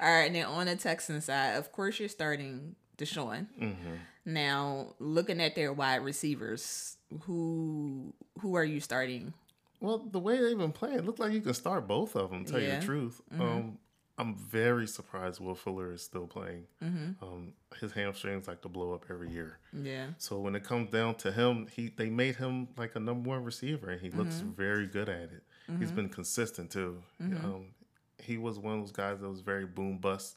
[0.00, 0.32] All right.
[0.32, 3.46] Now on the Texan side, of course, you're starting Deshaun.
[3.60, 3.94] Mm-hmm.
[4.26, 9.32] Now looking at their wide receivers, who who are you starting?
[9.80, 12.44] Well, the way they've been playing, it looked like you can start both of them.
[12.44, 12.72] Tell you Yeah.
[12.72, 12.80] Mm-hmm.
[12.80, 13.78] the truth, um,
[14.18, 16.64] I'm very surprised Will Fuller is still playing.
[16.82, 17.24] Mm-hmm.
[17.24, 19.58] Um, his hamstrings like to blow up every year.
[19.72, 20.06] Yeah.
[20.18, 23.44] So when it comes down to him, he they made him like a number one
[23.44, 24.50] receiver, and he looks Mm-hmm.
[24.52, 25.42] very good at it.
[25.78, 27.02] He's been consistent too.
[27.20, 27.66] Um,
[28.22, 30.36] he was one of those guys that was very boom bust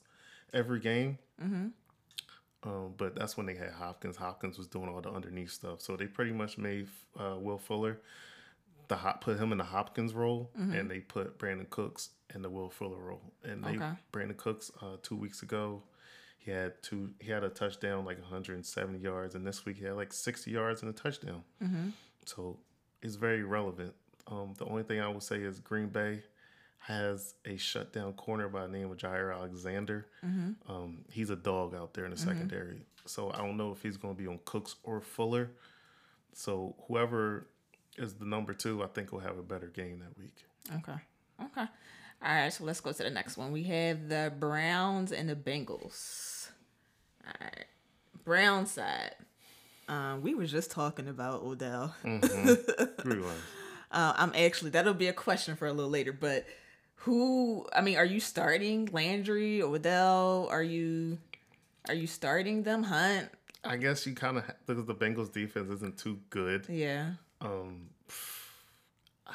[0.53, 1.17] every game.
[1.41, 1.67] Mm-hmm.
[2.63, 4.15] Um, but that's when they had Hopkins.
[4.17, 6.87] Hopkins was doing all the underneath stuff, so they pretty much made
[7.19, 7.99] uh, Will Fuller
[8.91, 12.49] the hop put him in the Hopkins role, and they put Brandin Cooks in the
[12.49, 13.33] Will Fuller role.
[13.43, 13.91] And they Okay.
[14.13, 15.83] Brandin Cooks uh, two weeks ago,
[16.37, 17.11] he had two.
[17.19, 20.81] He had a touchdown, like 170 yards, and this week he had like 60 yards
[20.81, 21.43] and a touchdown.
[22.25, 22.59] So
[23.01, 23.93] it's very relevant.
[24.27, 26.21] Um, the only thing I will say is Green Bay
[26.79, 30.07] has a shutdown corner by the name of Jaire Alexander.
[30.67, 32.81] Um, he's a dog out there in the secondary.
[33.05, 35.51] So I don't know if he's going to be on Cooks or Fuller.
[36.33, 37.47] So whoever
[37.97, 40.35] is the number two, I think we'll have a better game that week.
[40.77, 40.99] Okay.
[41.43, 41.67] Okay.
[42.23, 43.51] All right, so let's go to the next one.
[43.51, 46.49] We have the Browns and the Bengals.
[47.25, 47.65] All right.
[48.23, 49.15] Brown side.
[49.87, 51.95] Um, we were just talking about Odell.
[52.03, 53.41] Rewind.
[53.91, 56.45] Uh, I'm actually that'll be a question for a little later, but
[56.95, 60.47] who I mean, are you starting Landry or Odell?
[60.49, 61.17] Are you
[61.87, 62.83] are you starting them?
[62.83, 63.29] Hunt?
[63.63, 66.67] I guess you kind of because the Bengals defense isn't too good.
[66.69, 67.11] Yeah.
[67.41, 67.89] Um,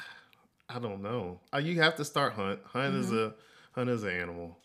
[0.69, 1.39] I don't know.
[1.53, 2.59] Uh, you have to start Hunt.
[2.65, 3.15] Hunt is Mm-hmm.
[3.31, 3.33] a
[3.79, 4.57] Hunt is an animal.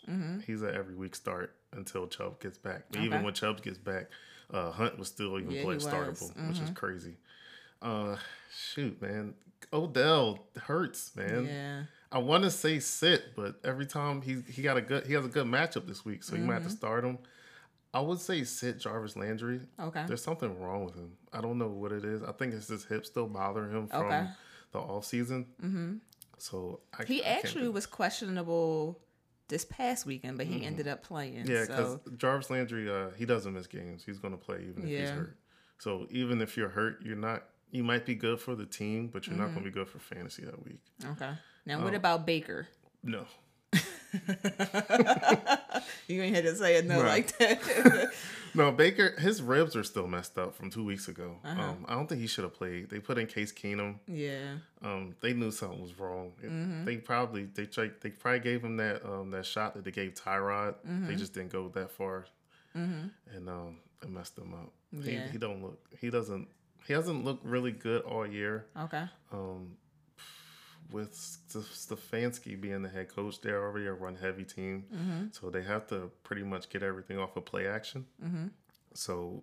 [0.46, 2.84] He's an every week start until Chubb gets back.
[2.90, 4.06] But Even when Chubb gets back,
[4.52, 5.86] uh, Hunt was still even Yeah, he play was.
[5.86, 6.74] startable, which is Mhm.
[6.74, 7.16] crazy.
[7.82, 8.16] Uh,
[8.56, 9.34] shoot, man,
[9.72, 11.46] Odell hurts, man.
[11.46, 11.82] Yeah.
[12.10, 15.24] I want to say sit, but every time he he got a good he has
[15.24, 16.70] a good matchup this week, so you might have Mm-hmm.
[16.70, 17.18] to start him.
[17.94, 19.60] I would say sit Jarvis Landry.
[19.78, 20.04] Okay.
[20.06, 21.12] There's something wrong with him.
[21.32, 22.22] I don't know what it is.
[22.22, 24.26] I think it's his hip still bothering him from Okay.
[24.72, 25.46] the off season.
[25.62, 25.94] Mm-hmm.
[26.38, 28.98] So I, He I actually was questionable
[29.48, 31.46] this past weekend, but he ended up playing.
[31.46, 34.02] yeah, because so Jarvis Landry uh, he doesn't miss games.
[34.04, 35.36] He's going to play even if he's hurt.
[35.78, 37.44] So even if you're hurt, you're not.
[37.70, 39.54] You might be good for the team, but you're not Mm-hmm.
[39.54, 40.80] going to be good for fantasy that week.
[41.12, 41.32] okay.
[41.66, 41.84] Now Oh.
[41.84, 42.68] what about Baker?
[43.02, 43.26] No.
[46.08, 47.32] You ain't had to say it no Right.
[47.38, 48.10] like that.
[48.54, 51.36] No, Baker, his ribs are still messed up from two weeks ago.
[51.42, 51.58] Uh-huh.
[51.70, 52.90] Um, I don't think he should have played.
[52.90, 53.94] They put in Case Keenum.
[54.06, 54.56] yeah.
[54.82, 56.32] Um, they knew something was wrong.
[56.42, 56.84] It- Mm-hmm.
[56.84, 60.12] They probably they tried, they probably gave him that um, that shot that they gave
[60.12, 60.74] Tyrod.
[60.86, 61.06] Mm-hmm.
[61.06, 62.26] They just didn't go that far,
[62.74, 63.10] and
[63.48, 64.70] um, it messed him up.
[64.92, 65.24] Yeah.
[65.26, 65.78] He, he don't look.
[65.98, 66.46] He doesn't.
[66.86, 68.66] He hasn't looked really good all year.
[68.78, 69.04] Okay.
[69.32, 69.76] Um,
[70.90, 75.24] with Stefanski being the head coach, they're already a run heavy team, Mm-hmm.
[75.32, 78.06] so they have to pretty much get everything off of play action.
[78.24, 78.46] Mm-hmm.
[78.94, 79.42] So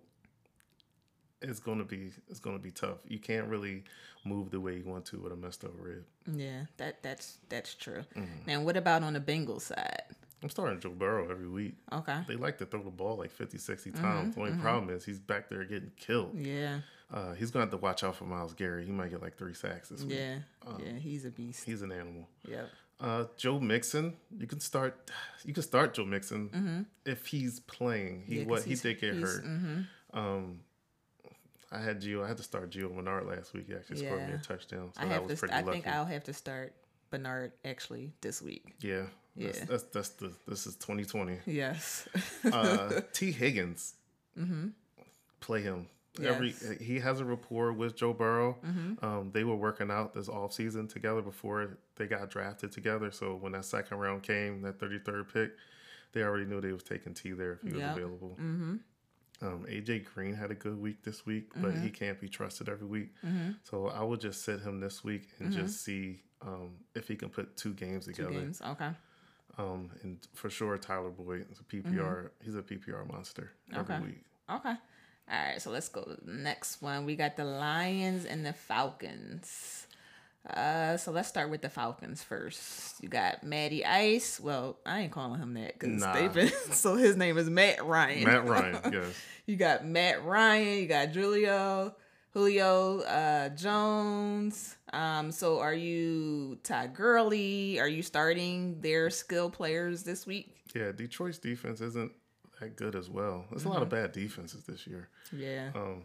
[1.42, 2.98] it's gonna be it's gonna be tough.
[3.08, 3.84] You can't really
[4.24, 6.04] move the way you want to with a messed up rib.
[6.30, 8.04] Yeah, that that's that's true.
[8.16, 8.46] Mm-hmm.
[8.46, 10.02] Now what about on the Bengals side?
[10.42, 11.74] I'm starting Joe Burrow every week.
[11.92, 12.18] Okay.
[12.26, 14.34] They like to throw the ball like 50, 60 Mm-hmm, times.
[14.34, 16.34] The only problem is he's back there getting killed.
[16.34, 16.78] Yeah.
[17.12, 18.86] Uh, he's gonna have to watch out for Myles Garrett.
[18.86, 20.18] He might get like three sacks this week.
[20.18, 20.36] Yeah.
[20.78, 21.64] yeah, he's a beast.
[21.64, 22.28] He's an animal.
[22.48, 22.68] Yep.
[23.00, 25.10] Uh, Joe Mixon, you can start.
[25.44, 26.80] You can start Joe Mixon Mm-hmm.
[27.10, 28.24] if he's playing.
[28.26, 29.44] He Yeah, what he did get hurt.
[29.44, 29.86] mhm.
[30.12, 30.60] Um,
[31.72, 32.24] I had Gio.
[32.24, 33.66] I had to start Gio Bernard last week.
[33.68, 35.38] He actually scored me a touchdown, so I that was to.
[35.38, 35.70] pretty I lucky.
[35.80, 36.74] think I'll have to start
[37.10, 38.74] Bernard actually this week.
[38.80, 39.52] yeah, Yeah.
[39.66, 41.38] That's that's the this is 2020.
[41.46, 42.06] Yes.
[42.52, 43.94] Uh, Tee Higgins,
[45.40, 45.86] play him.
[46.26, 46.64] Every Mm-hmm.
[46.66, 46.74] Yes.
[46.74, 46.84] Mm-hmm.
[46.84, 48.58] he has a rapport with Joe Burrow.
[49.02, 53.10] Um, they were working out this off season together before they got drafted together.
[53.10, 55.52] So when that second round came, that 33rd pick,
[56.12, 57.96] they already knew they was taking T there if he was Yep.
[57.96, 58.36] available.
[59.42, 61.84] Um, AJ Green had a good week this week, but Mm-hmm.
[61.84, 63.14] he can't be trusted every week.
[63.64, 67.28] So I would just sit him this week and just see um, if he can
[67.30, 68.12] put two games Mm-hmm.
[68.12, 68.40] Two together.
[68.44, 68.62] games.
[68.66, 68.90] Okay.
[69.58, 72.30] Um, and for sure, Tyler Boyd is a PPR.
[72.42, 73.92] He's a PPR monster every Mm-hmm.
[73.92, 74.04] Okay.
[74.12, 74.24] week.
[74.50, 74.74] Okay.
[75.30, 77.04] All right, so let's go to the next one.
[77.06, 79.86] We got the Lions and the Falcons.
[80.48, 83.00] Uh, so let's start with the Falcons first.
[83.02, 84.40] You got Matty Ice.
[84.40, 86.14] Well, I ain't calling him that because Nah.
[86.14, 86.50] they've been.
[86.72, 88.24] So his name is Matt Ryan.
[88.24, 89.20] Matt Ryan, yes.
[89.46, 90.78] You got Matt Ryan.
[90.78, 91.94] You got Julio,
[92.32, 94.76] Julio uh, Jones.
[94.92, 97.78] Um, so are you Todd Gurley?
[97.78, 100.56] Are you starting their skill players this week?
[100.74, 102.12] Yeah, Detroit's defense isn't
[102.60, 103.44] that good as well.
[103.50, 104.02] There's a lot of Mm-hmm.
[104.02, 105.08] bad defenses this year.
[105.32, 105.70] Yeah.
[105.74, 106.02] Um,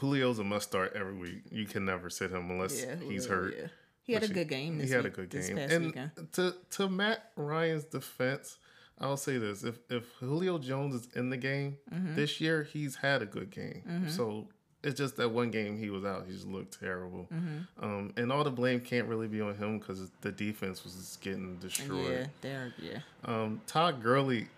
[0.00, 1.42] Julio's a must start every week.
[1.50, 3.54] You can never sit him unless yeah, he's hurt.
[3.58, 3.66] yeah.
[4.04, 4.78] He had a good game.
[4.78, 5.58] This he had a good game.
[5.58, 6.10] And weekend.
[6.32, 8.58] to to Matt Ryan's defense,
[8.98, 12.14] I'll say this: if if Julio Jones is in the game Mm-hmm.
[12.16, 14.08] this year, he's had a good game.
[14.08, 14.48] So
[14.82, 17.28] it's just that one game he was out, he just looked terrible.
[17.32, 17.84] Mm-hmm.
[17.84, 21.20] Um, and all the blame can't really be on him because the defense was just
[21.20, 22.10] getting destroyed.
[22.10, 22.98] Yeah, they're yeah.
[23.24, 24.48] Um, Todd Gurley,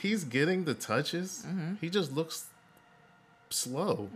[0.00, 1.44] he's getting the touches.
[1.46, 1.74] Mm-hmm.
[1.80, 2.46] He just looks
[3.50, 4.08] slow.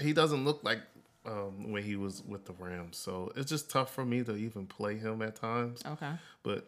[0.00, 0.80] He doesn't look like
[1.26, 2.96] um, when he was with the Rams.
[2.96, 5.82] So it's just tough for me to even play him at times.
[5.86, 6.12] Okay.
[6.42, 6.66] But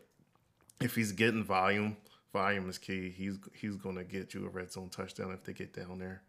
[0.80, 1.96] if he's getting volume
[2.32, 3.10] volume is key.
[3.10, 6.22] He's he's going to get you a red zone touchdown if they get down there.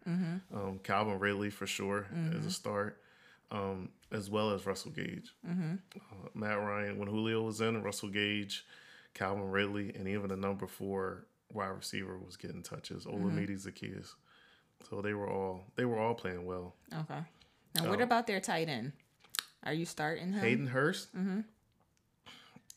[0.54, 2.06] Um, Calvin Ridley for sure
[2.38, 3.00] is a start,
[3.50, 5.32] um, as well as Russell Gage.
[5.96, 8.64] Uh, Matt Ryan when Julio was in, Russell Gage,
[9.14, 13.04] Calvin Ridley, and even the number four wide receiver was getting touches.
[13.04, 13.26] Mm-hmm.
[13.26, 14.14] Olamide Zaccheaus.
[14.90, 16.74] So they were all they were all playing well.
[16.92, 17.20] Okay.
[17.76, 18.04] Now, what Oh.
[18.04, 18.92] about their tight end?
[19.64, 20.40] Are you starting him?
[20.40, 21.14] Hayden Hurst.
[21.16, 21.40] Mm-hmm.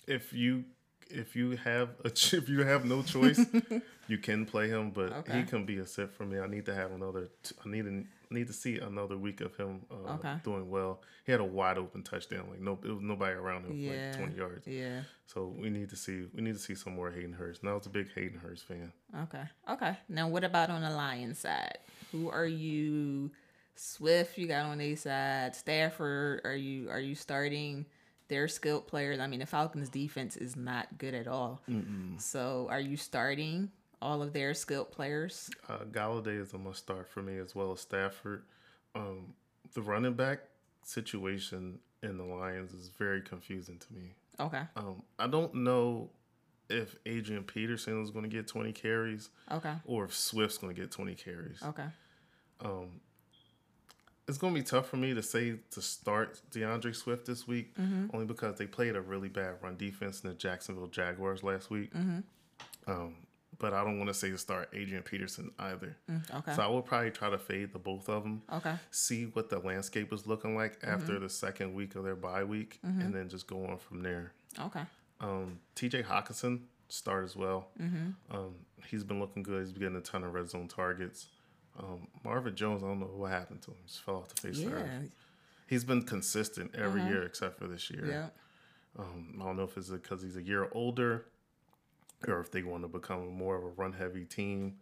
[0.08, 0.64] If you
[1.10, 3.40] if you have a ch- if you have no choice,
[4.08, 5.40] you can play him, but Okay.
[5.40, 6.40] he can be a sit for me.
[6.40, 7.30] I need to have another.
[7.66, 10.36] I need to need to see another week of him uh, Okay.
[10.44, 11.02] doing well.
[11.26, 12.48] He had a wide open touchdown.
[12.50, 13.92] Like no, it was nobody around him Yeah.
[13.92, 14.68] like twenty yards.
[14.68, 15.02] Yeah.
[15.26, 17.64] So we need to see we need to see some more Hayden Hurst.
[17.64, 18.92] Now I was a big Hayden Hurst fan.
[19.24, 19.44] Okay.
[19.70, 19.98] Okay.
[20.10, 21.78] Now, what about on the Lions side?
[22.12, 23.32] Who are you?
[23.80, 25.56] Swift, you got on a side.
[25.56, 27.86] Stafford, are you are you starting
[28.28, 29.20] their skilled players?
[29.20, 31.62] I mean, the Falcons' defense is not good at all.
[32.18, 33.70] So, are you starting
[34.02, 35.50] all of their skilled players?
[35.70, 38.44] Uh, Golladay is a must start for me as well as Stafford.
[38.96, 39.34] Um,
[39.74, 40.40] the running back
[40.84, 44.16] situation in the Lions is very confusing to me.
[44.40, 44.62] Okay.
[44.76, 46.10] Um, I don't know
[46.70, 49.74] if Adrian Peterson is going to get 20 carries Okay.
[49.86, 51.60] or if Swift's going to get 20 carries.
[51.64, 51.86] Okay.
[54.28, 57.74] It's going to be tough for me to say to start DeAndre Swift this week,
[58.14, 61.92] only because they played a really bad run defense in the Jacksonville Jaguars last week.
[62.86, 63.16] Um,
[63.60, 65.98] but I don't want to say to start Adrian Peterson either.
[66.34, 66.54] Okay.
[66.54, 68.42] So I will probably try to fade the both of them.
[68.54, 68.76] Okay.
[68.92, 72.80] see what the landscape is looking like after the second week of their bye week,
[72.84, 74.32] and then just go on from there.
[74.60, 74.84] Okay.
[75.20, 76.04] Um, T.J.
[76.04, 77.70] Hockenson start as well.
[78.32, 78.56] Um,
[78.88, 79.60] he's been looking good.
[79.64, 81.28] He's been getting a ton of red zone targets.
[81.80, 83.78] Um, Marvin Jones, I don't know what happened to him.
[83.86, 84.84] Just fell off the face of the Yeah.
[84.84, 85.12] earth.
[85.68, 88.06] He's been consistent every year except for this year.
[88.08, 88.30] Yeah.
[88.98, 91.26] Um, I don't know if it's because he's a year older
[92.28, 94.78] or if they want to become more of a run heavy team.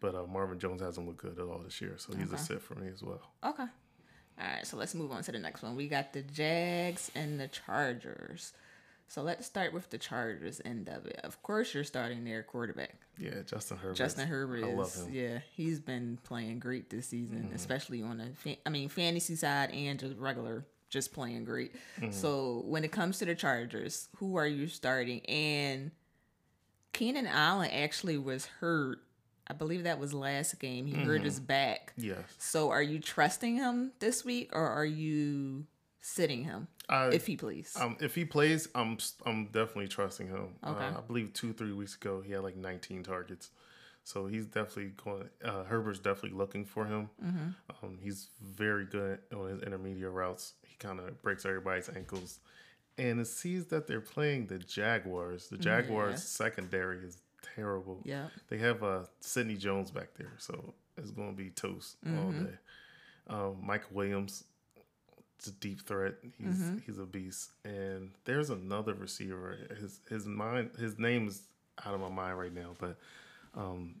[0.00, 2.62] But uh, Marvin Jones hasn't looked good at all this year, so he's a sit
[2.62, 3.20] for me as well.
[3.44, 3.64] Okay.
[4.40, 5.74] All right, so let's move on to the next one.
[5.74, 8.52] We got the Jags and the Chargers.
[9.08, 11.18] So let's start with the Chargers end of it.
[11.24, 12.94] Of course, you're starting their quarterback.
[13.18, 13.96] Yeah, Justin Herbert.
[13.96, 15.06] Justin Herbert I love him.
[15.06, 15.14] Mm-hmm.
[15.14, 19.70] yeah, he's been playing great this season, especially on the, fa- I mean, fantasy side
[19.72, 21.74] and just regular, just playing great.
[22.00, 22.12] Mm-hmm.
[22.12, 25.20] So when it comes to the Chargers, who are you starting?
[25.26, 25.90] And
[26.92, 28.98] Keenan Allen actually was hurt.
[29.46, 30.86] I believe that was last game.
[30.86, 31.24] He hurt Mm-hmm.
[31.24, 31.92] his back.
[31.96, 32.18] Yes.
[32.38, 35.64] So are you trusting him this week or are you
[36.00, 37.74] sitting him I, if he plays?
[37.80, 40.48] um, if he plays, I'm I'm definitely trusting him.
[40.66, 40.84] Okay.
[40.84, 43.50] Uh, I believe two three weeks ago he had like 19 targets,
[44.04, 45.28] so he's definitely going.
[45.42, 47.08] Uh, Herbert's definitely looking for him.
[47.24, 47.48] Mm-hmm.
[47.86, 50.54] Um, he's very good on his intermediate routes.
[50.66, 52.40] He kind of breaks everybody's ankles,
[52.98, 55.48] and it sees that they're playing the Jaguars.
[55.48, 56.16] The Jaguars Yeah.
[56.46, 57.18] secondary is
[57.54, 58.02] terrible.
[58.04, 58.26] yeah.
[58.48, 62.44] They have uh, Sidney Jones back there, so it's going to be toast all Mm-hmm.
[62.46, 62.54] day.
[63.28, 64.44] Um, Michael Williams,
[65.38, 66.14] it's a deep threat.
[66.38, 66.78] He's Mm-hmm.
[66.86, 67.50] he's a beast.
[67.64, 69.56] And there's another receiver.
[69.78, 71.42] His his mind his name is
[71.84, 72.98] out of my mind right now, but
[73.54, 73.96] um,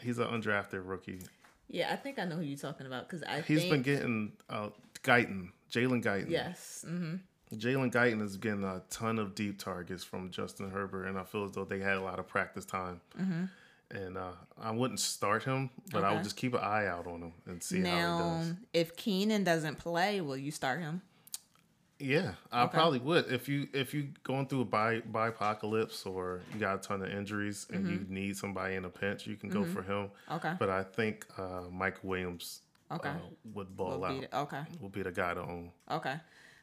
[0.00, 1.20] he's an undrafted rookie.
[1.68, 4.32] Yeah, I think I know who you're talking about because I He's think, been getting
[4.50, 4.68] uh,
[5.02, 6.30] Guyton, Jalen Guyton.
[6.30, 6.84] yes.
[6.86, 7.16] hmm
[7.52, 11.44] Jalen Guyton is getting a ton of deep targets from Justin Herbert, and I feel
[11.44, 13.00] as though they had a lot of practice time.
[13.90, 16.24] And uh, I wouldn't start him, but I would Mm-hmm.
[16.24, 18.54] Just keep an eye out on him and see how he does.
[18.72, 21.02] if Keenan doesn't play, will you start him?
[22.00, 26.58] Yeah, I probably would if you if you going through a bi apocalypse or you
[26.58, 29.64] got a ton of injuries and you need somebody in a pinch, you can go
[29.64, 30.08] for him.
[30.28, 30.34] Mm-hmm.
[30.34, 30.52] Okay.
[30.58, 33.10] But I think uh, Mike Williams Okay.
[33.10, 33.12] uh,
[33.54, 34.20] would ball Will out.
[34.20, 34.62] the- okay.
[34.80, 35.70] Will be the guy to own.
[35.90, 36.16] Okay.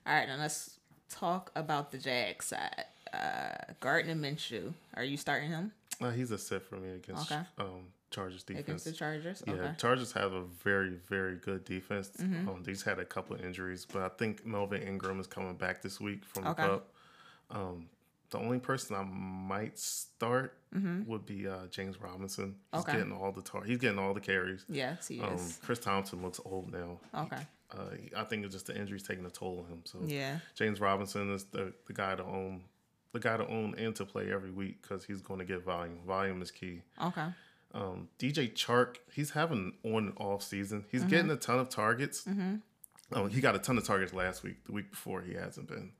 [0.05, 0.27] All right.
[0.27, 0.77] Now let's
[1.09, 2.85] talk about the Jag side.
[3.13, 4.73] Uh, Gardner Minshew.
[4.95, 7.41] Are you starting him Uh, he's a set for me against Okay.
[7.59, 8.65] um, Chargers defense.
[8.67, 9.43] against the Chargers?
[9.45, 9.61] Yeah, Okay.
[9.63, 9.75] Mm-hmm.
[9.77, 12.09] Chargers have a very, very good defense.
[12.19, 15.55] Um, they just had a couple of injuries, but I think Melvin Ingram is coming
[15.55, 16.63] back this week from Okay.
[16.63, 16.93] the cup.
[17.51, 17.89] Um,
[18.29, 20.57] the only person I might start
[21.05, 22.55] would be uh, James Robinson.
[22.71, 22.89] He's Mm-hmm.
[22.89, 22.97] Okay.
[22.99, 24.63] getting all the tar- he's getting all the carries.
[24.69, 25.59] Yes, he Um, is.
[25.61, 26.97] Chris Thompson looks old now.
[27.13, 27.45] Okay.
[27.77, 27.85] Uh,
[28.17, 29.81] I think it's just the injuries taking a toll on him.
[29.85, 30.39] So Yeah.
[30.55, 32.61] James Robinson is the, the guy to own,
[33.13, 35.99] the guy to own and to play every week because he's going to get volume.
[36.05, 36.81] Volume is key.
[37.01, 37.27] Okay.
[37.73, 40.83] Um, DJ Chark, he's having on and off season.
[40.91, 42.25] He's getting a ton of targets.
[43.13, 44.63] Um, he got a ton of targets last week.
[44.65, 45.91] The week before, he hasn't been.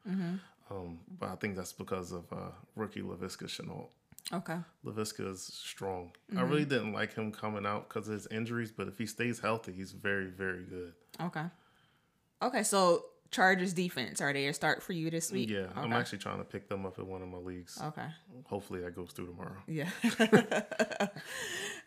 [0.70, 3.88] Um, but I think that's because of uh, rookie Laviska Shenault.
[4.34, 4.58] Okay.
[4.86, 6.12] Laviska is strong.
[6.38, 9.40] I really didn't like him coming out because of his injuries, but if he stays
[9.40, 10.94] healthy, he's very, very good.
[11.20, 11.44] Okay.
[12.42, 12.64] Okay.
[12.64, 15.50] So Chargers defense are they a start for you this week?
[15.50, 17.80] Yeah, I'm actually trying to pick them up in one of my leagues.
[17.82, 18.08] Okay.
[18.44, 19.56] Hopefully that goes through tomorrow.
[19.68, 19.90] Yeah.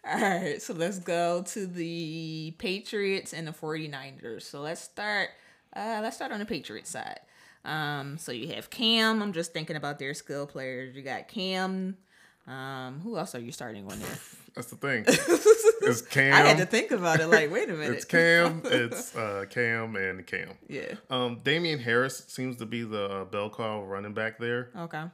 [0.07, 4.43] All right, so let's go to the Patriots and the 49ers.
[4.43, 5.31] So let's start
[5.77, 7.21] uh let's start on the Patriots side.
[7.67, 10.97] Um so you have Cam, I'm just thinking about their skill players.
[10.97, 11.99] You got Cam.
[12.47, 14.19] Um who else are you starting on there?
[14.55, 15.05] That's the thing.
[15.09, 16.33] it's Cam.
[16.33, 17.97] I had to think about it like wait a minute.
[17.97, 18.63] It's Cam.
[18.65, 20.51] It's uh, Cam and Cam.
[20.69, 20.95] yeah.
[21.11, 24.71] Um, Damien Harris seems to be the uh, bell cow running back there.
[24.79, 25.05] Okay.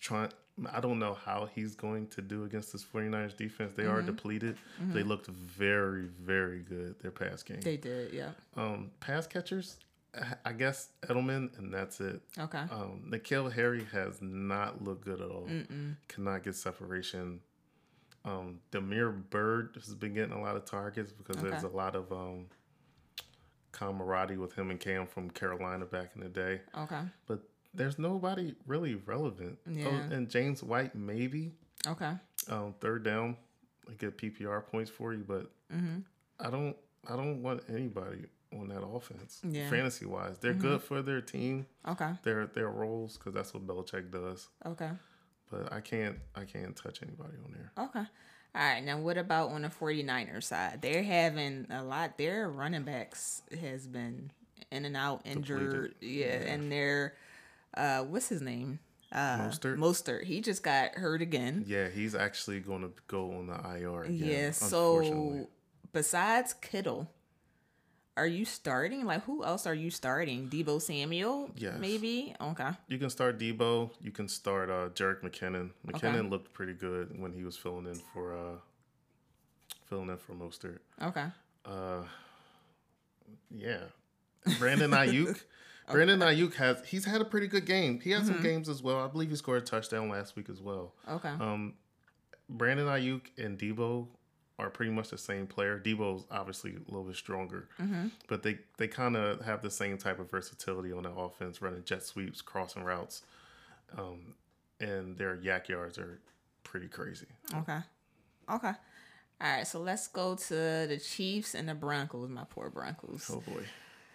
[0.00, 0.30] Trying,
[0.72, 3.74] I don't know how he's going to do against this 49ers defense.
[3.76, 4.56] They are depleted.
[4.80, 6.94] They looked very, very good.
[7.02, 7.60] Their pass game.
[7.60, 8.30] They did, yeah.
[8.56, 9.76] um, pass catchers,
[10.44, 12.20] I- guess Edelman, and that's it.
[12.38, 12.58] Okay.
[12.70, 15.48] Um, N'Keal Harry has not looked good at all.
[16.08, 17.40] Cannot get separation.
[18.24, 22.12] Um, Damiere Byrd has been getting a lot of targets because there's a lot of
[22.12, 22.46] um,
[23.72, 26.60] camaraderie with him and Cam from Carolina back in the day.
[26.76, 27.00] Okay.
[27.26, 27.40] But
[27.74, 29.58] there's nobody really relevant.
[29.66, 29.88] Oh, Yeah.
[29.88, 31.52] and James White, maybe.
[31.86, 32.12] Okay.
[32.48, 33.36] Um, third down,
[33.88, 36.00] I get PPR points for you, but Mm-hmm.
[36.38, 36.76] I don't
[37.10, 38.26] I don't want anybody
[38.58, 39.40] on that offense.
[39.48, 39.62] Yeah.
[39.62, 39.70] Mm-hmm.
[39.70, 42.10] Fantasy wise, they're good for their team, Okay.
[42.22, 44.48] their their roles because that's what Belichick does.
[44.66, 44.90] Okay.
[45.50, 47.84] But I can't I can't touch anybody on there.
[47.86, 48.08] Okay.
[48.54, 48.84] All right.
[48.84, 50.82] Now, what about on the 49ers side?
[50.82, 52.18] They're having a lot.
[52.18, 54.30] Their running backs has been
[54.70, 55.94] in and out, injured.
[56.02, 56.34] Yeah.
[56.34, 57.14] And their,
[57.74, 58.78] uh, what's his name?
[59.10, 59.76] Uh, Mostert?
[59.76, 60.24] Mostert.
[60.24, 61.64] He just got hurt again.
[61.66, 64.02] Yeah, he's actually going to go on the IR.
[64.04, 64.50] Again, Yeah.
[64.52, 65.48] So,
[65.92, 67.10] besides Kittle,
[68.16, 69.04] are you starting?
[69.06, 70.48] Like, who else are you starting?
[70.48, 71.50] Deebo Samuel?
[71.56, 71.74] Yes.
[71.78, 72.34] Maybe?
[72.40, 72.68] Okay.
[72.88, 73.90] you can start Deebo.
[74.02, 75.70] You can start uh, Jerick McKinnon.
[75.86, 78.56] McKinnon looked pretty good when he was filling in for uh,
[79.86, 80.78] filling in for Mostert.
[81.02, 81.26] Okay.
[81.64, 82.02] Uh,
[83.50, 83.78] yeah,
[84.58, 85.40] Brandon Aiyuk.
[85.90, 88.00] Brandon Aiyuk has he's had a pretty good game.
[88.00, 88.32] He had Mm-hmm.
[88.34, 88.98] some games as well.
[89.00, 90.92] I believe he scored a touchdown last week as well.
[91.08, 91.28] Okay.
[91.28, 91.74] Um,
[92.48, 94.06] Brandon Aiyuk and Deebo
[94.62, 95.78] are pretty much the same player.
[95.84, 98.08] Deebo's obviously a little bit stronger, Mm-hmm.
[98.28, 101.84] but they they kind of have the same type of versatility on the offense, running
[101.84, 103.22] jet sweeps, crossing routes,
[103.98, 104.34] um,
[104.80, 106.20] and their YAC yards are
[106.64, 107.26] pretty crazy.
[107.54, 107.78] Okay.
[108.50, 108.72] Okay.
[109.40, 110.54] All right, so let's go to
[110.88, 112.28] the Chiefs and the Broncos.
[112.30, 113.28] My poor Broncos.
[113.32, 113.64] Oh boy.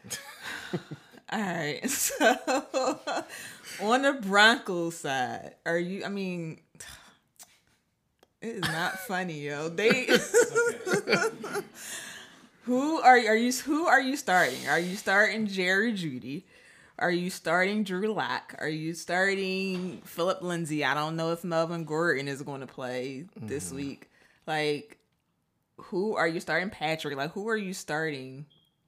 [1.30, 1.82] All right.
[1.90, 2.16] So
[3.82, 6.60] on the Broncos side, are you I mean
[8.48, 9.70] it is not funny, yo.
[9.70, 10.08] They
[12.64, 14.68] Who are are you who are you starting?
[14.68, 16.44] Are you starting Jerry Jeudy?
[17.00, 18.56] Are you starting Drew Lock?
[18.60, 20.84] Are you starting Phillip Lindsay?
[20.84, 24.10] I don't know if Melvin Gordon is going to play this week.
[24.48, 24.98] Like,
[25.78, 26.70] who are you starting?
[26.70, 27.16] Patrick?
[27.16, 28.48] Like, who are you starting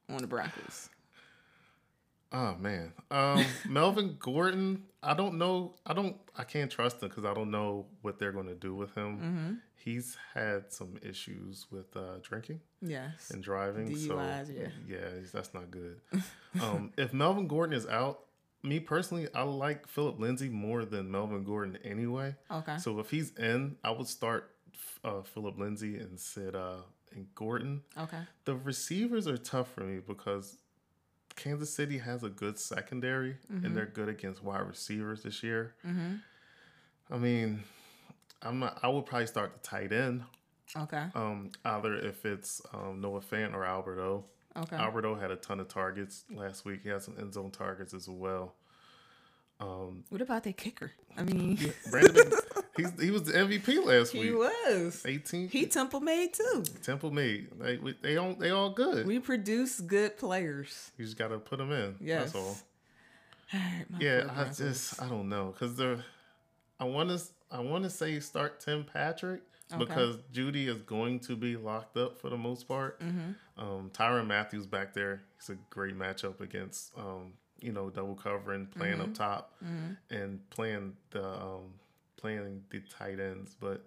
[0.09, 0.89] on the Broncos?
[2.31, 4.83] Oh man, um, Melvin Gordon.
[5.01, 5.75] I don't know.
[5.85, 6.17] I don't.
[6.37, 9.17] I can't trust him because I don't know what they're going to do with him.
[9.17, 9.53] Mm-hmm.
[9.75, 13.31] He's had some issues with uh, drinking Yes.
[13.31, 13.95] and driving.
[13.95, 14.67] so yeah.
[14.87, 14.99] yeah,
[15.33, 16.01] that's not good.
[16.61, 18.25] um, if Melvin Gordon is out,
[18.61, 22.35] me personally, I like Phillip Lindsay more than Melvin Gordon anyway.
[22.51, 22.77] Okay.
[22.77, 24.51] So if he's in, I would start
[25.05, 26.81] uh, Phillip Lindsay and sit uh,
[27.13, 27.83] and Gordon.
[27.97, 28.19] Okay.
[28.43, 30.57] The receivers are tough for me because
[31.39, 35.73] Kansas City has a good secondary and they're good against wide receivers this year.
[35.87, 36.15] Mm-hmm.
[37.11, 37.63] I mean,
[38.41, 38.79] I'm not.
[38.83, 40.23] I would probably start the tight end.
[40.77, 41.05] Okay.
[41.15, 44.25] Um, either if it's um, Noah Fant or Alberto.
[44.55, 44.75] Okay.
[44.75, 46.81] Alberto had a ton of targets last week.
[46.83, 48.53] He had some end zone targets as well.
[49.59, 50.91] What about that kicker?
[51.17, 51.57] I mean,
[51.91, 52.31] Brandon,
[52.77, 54.29] he's, he was the MVP last he week.
[54.29, 55.03] He was.
[55.05, 55.49] 18.
[55.49, 56.63] He Temple made too.
[56.81, 57.47] Temple made.
[57.59, 59.05] They we- they all they all good.
[59.05, 60.91] We produce good players.
[60.97, 61.95] you just got to put them in.
[61.99, 62.31] Yes.
[62.31, 62.57] That's all.
[63.53, 66.03] All right, Yeah, I just I don't know because they're.
[66.79, 67.19] I want to
[67.51, 69.41] I want to say start Tim Patrick
[69.73, 69.85] Okay.
[69.85, 72.99] because Jeudy is going to be locked up for the most part.
[73.01, 73.31] Mm-hmm.
[73.61, 78.65] Um, Tyrann Mathieu back there, he's a great matchup against um, you know double covering,
[78.67, 79.01] playing Mm-hmm.
[79.01, 79.53] up top,
[80.09, 81.73] and playing the um,
[82.17, 83.83] playing the tight ends, but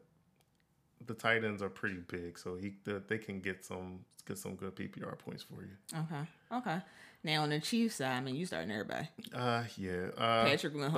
[1.07, 4.55] the tight ends are pretty big, so he the, they can get some get some
[4.55, 5.77] good PPR points for you.
[5.95, 6.29] Okay.
[6.59, 6.81] Okay.
[7.25, 9.09] Now on the Chiefs side, I mean, you starting everybody.
[9.35, 10.07] Uh yeah.
[10.17, 10.93] Uh, Patrick Mahomes,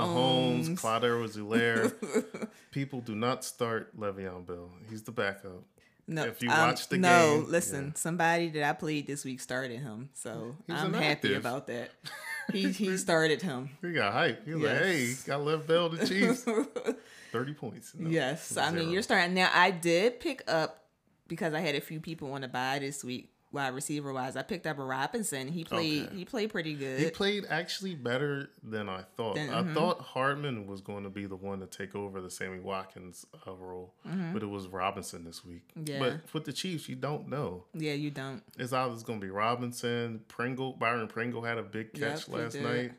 [0.69, 0.79] Mahomes.
[0.79, 2.49] Clyde Edwards-Helaire.
[2.71, 4.71] People do not start Le'Veon Bell.
[4.89, 5.63] He's the backup.
[6.07, 7.85] No, If you um, watch the no, game, listen.
[7.87, 7.93] yeah.
[7.95, 11.91] Somebody that I played this week started him, so I'm happy about that.
[12.53, 13.71] He he started him.
[13.83, 14.45] He got hype.
[14.45, 15.23] He was like, "Hey, Yes.
[15.25, 16.45] got left Bell the Chiefs,
[17.33, 18.93] thirty points." No, Yes, I mean zero.
[18.93, 19.51] you're starting now.
[19.53, 20.85] I did pick up
[21.27, 23.31] because I had a few people want to buy this week.
[23.55, 24.37] Wide receiver wise.
[24.37, 25.49] I picked up a Robinson.
[25.49, 26.07] He played.
[26.09, 26.17] Okay.
[26.17, 27.01] He played pretty good.
[27.01, 29.37] He played actually better than I thought.
[29.37, 29.73] Than- I mhm.
[29.75, 33.53] thought Hardman was going to be the one to take over the Sammy Watkins uh,
[33.55, 33.95] role,
[34.33, 35.63] but it was Robinson this week.
[35.79, 35.89] Mm-hmm.
[35.93, 35.99] Yeah.
[36.01, 37.65] But with the Chiefs, you don't know.
[37.73, 38.43] yeah, you don't.
[38.59, 40.73] It's either going to be Robinson, Pringle.
[40.75, 42.93] Byron Pringle had a big catch Yep, last night.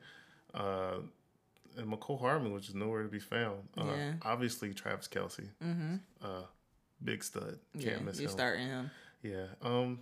[0.53, 0.99] Uh,
[1.77, 3.67] and Mecole Hardman, which is nowhere to be found.
[3.77, 4.13] Uh, Yeah.
[4.21, 5.95] Obviously, Travis Kelce, Mm-hmm.
[6.23, 6.43] uh,
[7.03, 7.59] big stud.
[7.73, 8.35] Can't Yeah, miss you're him.
[8.37, 8.91] starting him.
[9.21, 9.47] Yeah.
[9.61, 9.99] Um,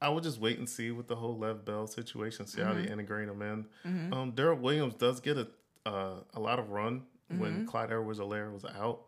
[0.00, 2.82] I would just wait and see with the whole Lev Bell situation, see how Mm-hmm.
[2.84, 4.12] they integrate him in.
[4.12, 5.48] Um, Darrel Williams does get a
[5.86, 7.02] uh, a lot of run
[7.32, 7.40] Mm-hmm.
[7.40, 9.00] when Clyde Edwards Helaire was out.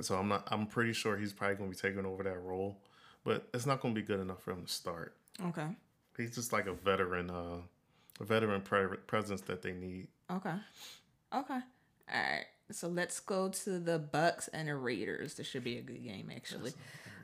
[0.00, 0.46] So I'm not.
[0.50, 2.78] I'm pretty sure he's probably going to be taking over that role,
[3.24, 5.14] but it's not going to be good enough for him to start.
[5.46, 5.66] Okay.
[6.16, 7.58] He's just like a veteran, uh,
[8.20, 10.08] a veteran pre- presence that they need.
[10.30, 10.54] Okay.
[11.34, 11.54] Okay.
[11.54, 11.60] All
[12.08, 12.46] right.
[12.70, 15.34] So let's go to the Bucks and the Raiders.
[15.34, 16.72] This should be a good game, actually.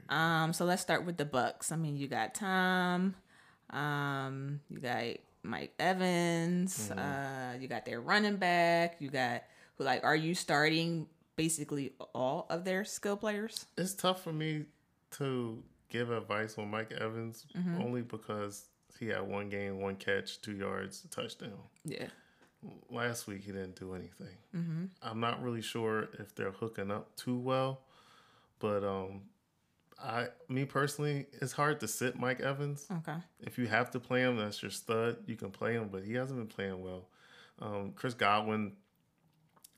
[0.09, 0.53] Um.
[0.53, 1.73] So let's start with the Bucks.
[1.73, 3.15] I mean, you got Tom.
[3.71, 4.61] Um.
[4.71, 5.05] You got
[5.43, 6.91] Mike Evans.
[6.91, 7.55] Uh.
[7.61, 8.97] You got their running back.
[9.01, 9.43] You got
[9.79, 9.85] who?
[9.85, 13.67] Like, are you starting basically all of their skill players?
[13.79, 14.67] It's tough for me
[15.13, 17.47] to give advice on Mike Evans
[17.79, 18.67] only because
[18.99, 21.53] he had one game, one catch, two yards, a touchdown.
[21.85, 22.07] Yeah.
[22.91, 24.37] last week he didn't do anything.
[24.57, 24.85] Mm-hmm.
[25.03, 27.81] I'm not really sure if they're hooking up too well,
[28.59, 29.23] but um,
[30.03, 32.87] I, me personally, it's hard to sit Mike Evans.
[32.91, 33.17] Okay.
[33.41, 35.19] If you have to play him, that's your stud.
[35.27, 37.09] You can play him, but he hasn't been playing well.
[37.61, 38.73] Um, Chris Godwin,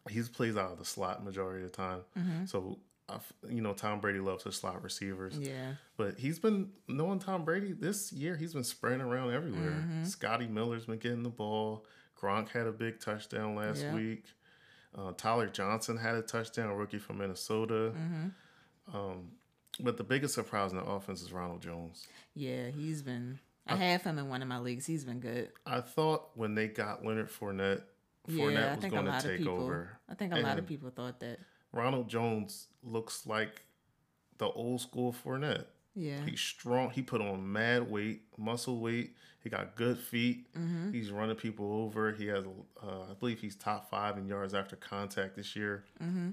[0.08, 2.00] he's plays out of the slot majority of the time.
[2.46, 5.38] So, I f- you know, Tom Brady loves his slot receivers.
[5.38, 5.74] Yeah.
[5.98, 8.36] But he's been knowing Tom Brady this year.
[8.36, 9.72] He's been spreading around everywhere.
[9.72, 10.04] Mm-hmm.
[10.04, 11.84] Scotty Miller's been getting the ball.
[12.18, 13.94] Gronk had a big touchdown last Yeah.
[13.94, 14.24] week.
[14.96, 17.92] Uh, Tyler Johnson had a touchdown, rookie from Minnesota.
[17.94, 18.96] Mm-hmm.
[18.96, 19.32] Um,
[19.80, 22.06] but the biggest surprise in the offense is Ronald Jones.
[22.34, 22.68] Yeah.
[22.70, 23.38] He's been.
[23.66, 24.84] I have him in one of my leagues.
[24.86, 25.50] He's been good.
[25.64, 27.82] I thought when they got Leonard Fournette,
[28.28, 29.54] Yeah, Fournette I was think a going to lot of take people.
[29.62, 29.98] over.
[30.08, 31.38] I think a lot of people thought that.
[31.72, 33.62] Ronald Jones looks like
[34.38, 35.64] the old school Fournette.
[35.94, 36.24] Yeah.
[36.26, 36.90] He's strong.
[36.90, 39.14] He put on mad weight, muscle weight.
[39.42, 40.52] He got good feet.
[40.54, 40.92] Mm-hmm.
[40.92, 42.12] He's running people over.
[42.12, 42.44] He has,
[42.82, 45.84] uh, I believe, he's top five in yards after contact this year.
[46.02, 46.30] Mm-hmm.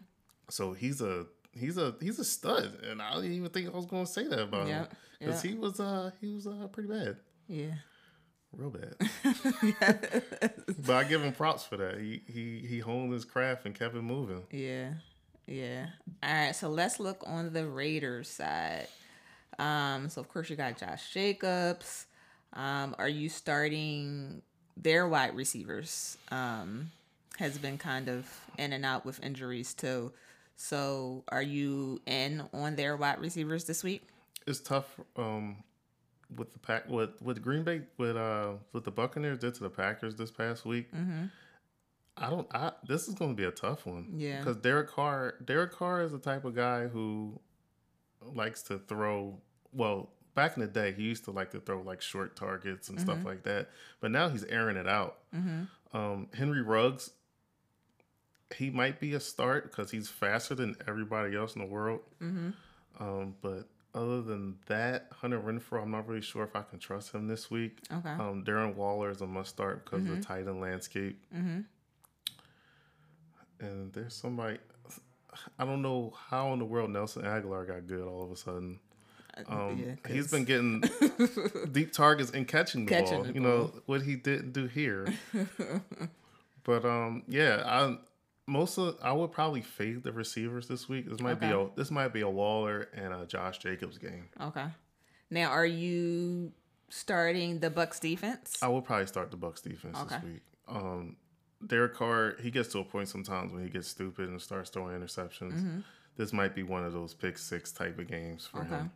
[0.50, 3.86] So he's a he's a he's a stud, and I didn't even think I was
[3.86, 4.88] going to say that about him
[5.20, 5.54] because yep.
[5.54, 7.74] he was uh he was uh pretty bad, Yeah.
[8.52, 8.96] real bad.
[10.86, 12.00] but I give him props for that.
[12.00, 14.44] He he he honed his craft and kept it moving.
[14.52, 14.94] Yeah.
[15.48, 15.88] Yeah.
[16.24, 16.56] All right.
[16.56, 18.88] So let's look on the Raiders side.
[19.60, 22.08] Um, so of course you got Josh Jacobs.
[22.54, 24.42] Um, are you starting
[24.76, 26.18] their wide receivers?
[26.30, 26.92] Um,
[27.38, 30.12] has been kind of in and out with injuries too.
[30.62, 34.04] So are you in on their wide receivers this week?
[34.46, 35.64] It's tough um
[36.38, 39.70] with the pack with with Green Bay with uh with the Buccaneers did to the
[39.70, 40.94] Packers this past week.
[40.94, 41.26] Mm-hmm.
[42.18, 42.48] I don't.
[42.54, 44.14] I this is going to be a tough one.
[44.16, 44.40] Yeah.
[44.40, 47.40] Because Derek Carr, Derek Carr is the type of guy who
[48.22, 49.40] likes to throw.
[49.74, 53.00] Well, back in the day, he used to like to throw like short targets and
[53.00, 53.10] Mm-hmm.
[53.10, 53.70] stuff like that.
[54.00, 55.18] But now he's airing it out.
[55.36, 55.98] Mm-hmm.
[55.98, 57.12] Um, Henry Ruggs,
[58.54, 62.02] he might be a start because he's faster than everybody else in the world.
[62.22, 62.50] Mm-hmm.
[63.00, 67.14] Um, but other than that, Hunter Renfrow, I'm not really sure if I can trust
[67.14, 67.80] him this week.
[67.92, 68.10] Okay.
[68.10, 71.22] Um, Darren Waller is a must start because of the tight end landscape.
[71.36, 71.62] Mm-hmm.
[73.60, 74.58] And there's somebody,
[75.60, 78.80] I don't know how in the world Nelson Agholor got good all of a sudden.
[79.48, 80.84] Um, yeah, he's been getting
[81.72, 83.24] deep targets and catching the Catching ball.
[83.24, 85.08] the you know what he didn't do here.
[86.64, 87.98] but um, yeah, I
[88.52, 91.10] most of I would probably fade the receivers this week.
[91.10, 94.30] This might be a this might be a Waller and a Josh Jacobs game.
[94.40, 94.66] Okay.
[95.30, 96.52] Now, are you
[96.90, 98.58] starting the Bucks defense?
[98.62, 100.42] I will probably start the Bucks defense this week.
[100.68, 101.16] Um,
[101.66, 105.00] Derek Carr, he gets to a point sometimes when he gets stupid and starts throwing
[105.00, 105.84] interceptions.
[106.18, 108.74] This might be one of those pick six type of games for Mm-hmm.
[108.74, 108.82] Okay.
[108.84, 108.92] him.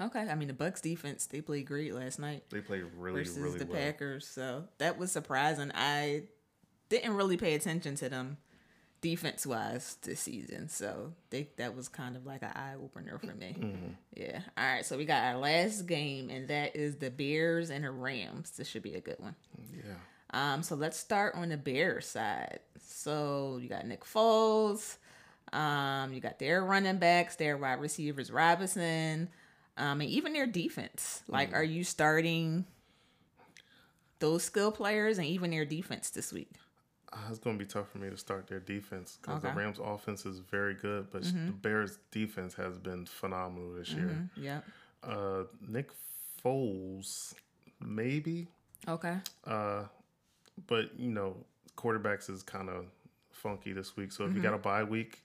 [0.00, 0.20] Okay.
[0.30, 3.58] I mean, the Bucks defense they played great last night They played really, versus really
[3.58, 3.76] the well.
[3.78, 5.70] Packers, so that was surprising.
[5.74, 6.22] I
[6.88, 8.38] didn't really pay attention to them
[9.06, 13.34] defense wise this season, so they that was kind of like an eye opener for
[13.34, 13.56] me.
[13.56, 13.92] Mm-hmm.
[14.16, 14.40] Yeah.
[14.58, 14.84] All right.
[14.84, 18.50] So we got our last game, and that is the Bears and the Rams.
[18.50, 19.36] This should be a good one.
[19.72, 19.94] Yeah.
[20.32, 22.58] Um, so let's start on the Bears side.
[22.84, 24.96] So you got Nick Foles,
[25.52, 29.28] um, you got their running backs, their wide receivers, Robinson,
[29.76, 31.22] um, and even their defense.
[31.28, 32.64] Like, are you starting
[34.18, 36.50] those skill players and even their defense this week?
[37.16, 39.48] Uh, it's going to be tough for me to start their defense because Okay.
[39.48, 39.56] Mm-hmm.
[39.58, 44.28] the Rams' offense is very good, but the Bears' defense has been phenomenal this year.
[44.36, 44.60] Yeah.
[45.02, 45.90] Uh, Nick
[46.44, 47.32] Foles,
[47.80, 48.48] maybe.
[48.86, 49.16] Okay.
[49.46, 49.84] Uh,
[50.66, 51.36] but you know,
[51.76, 52.86] quarterbacks is kind of
[53.32, 54.12] funky this week.
[54.12, 55.22] So if you got a bye week,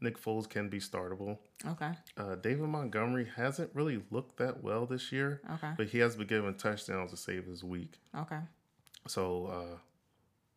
[0.00, 1.38] Nick Foles can be startable.
[1.66, 1.90] Okay.
[2.16, 5.72] Uh, David Montgomery hasn't really looked that well this year, Okay.
[5.76, 8.00] but he has been given touchdowns to save his week.
[8.16, 8.38] Okay.
[9.06, 9.78] So, uh,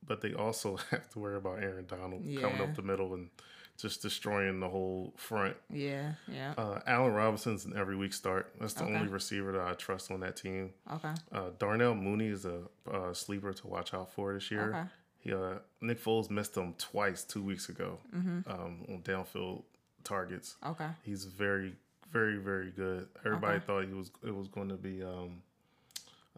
[0.06, 3.30] but they also have to worry about Aaron Donald coming up the middle and
[3.78, 5.56] just destroying the whole front.
[5.72, 6.14] Yeah.
[6.28, 6.54] Yeah.
[6.58, 8.54] Uh, Allen Robinson's an every week start.
[8.60, 8.94] That's the Okay.
[8.96, 10.72] only receiver that I trust on that team.
[10.94, 11.14] Okay.
[11.32, 14.70] Uh, Darnell Mooney is a uh, sleeper to watch out for this year.
[14.70, 14.84] Okay.
[15.20, 18.52] He, uh, Nick Foles missed him twice two weeks ago Mm-hmm.
[18.52, 19.64] um, on downfield
[20.04, 20.56] targets.
[20.66, 20.88] Okay.
[21.04, 21.74] He's very,
[22.12, 23.08] very, very good.
[23.26, 23.66] Everybody Okay.
[23.66, 25.42] thought he was it was going to be um,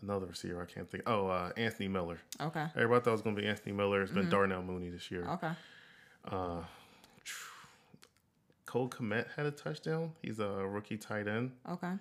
[0.04, 0.62] another receiver.
[0.62, 1.04] I can't think.
[1.08, 2.20] Oh, uh, Anthony Miller.
[2.40, 2.66] Okay.
[2.76, 4.02] Everybody thought it was going to be Anthony Miller.
[4.04, 4.22] It's Mm-hmm.
[4.22, 5.26] been Darnell Mooney this year.
[5.30, 5.52] Okay.
[8.66, 10.14] Cole Kmet had a touchdown.
[10.22, 11.92] He's a rookie tight end Okay.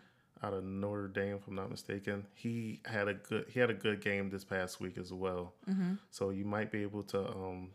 [0.42, 2.24] out of Notre Dame, if I'm not mistaken.
[2.34, 5.52] He had a good he had a good game this past week as well.
[5.68, 5.94] Mm-hmm.
[6.10, 7.70] So you might be able to um,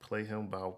[0.00, 0.70] play him, but I,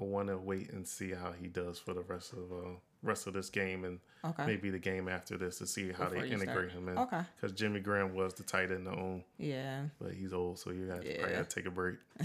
[0.00, 2.70] I want to wait and see how he does for the rest of uh,
[3.04, 4.46] rest of this game and Okay.
[4.46, 6.72] maybe the game after this to see how Before they integrate start.
[6.72, 6.96] him in.
[6.98, 7.20] Okay.
[7.36, 9.84] Because Jimmy Graham was the tight end to own, Yeah.
[10.00, 11.42] but he's old, so you got Yeah.
[11.42, 11.96] to take a break.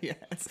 [0.00, 0.48] yes.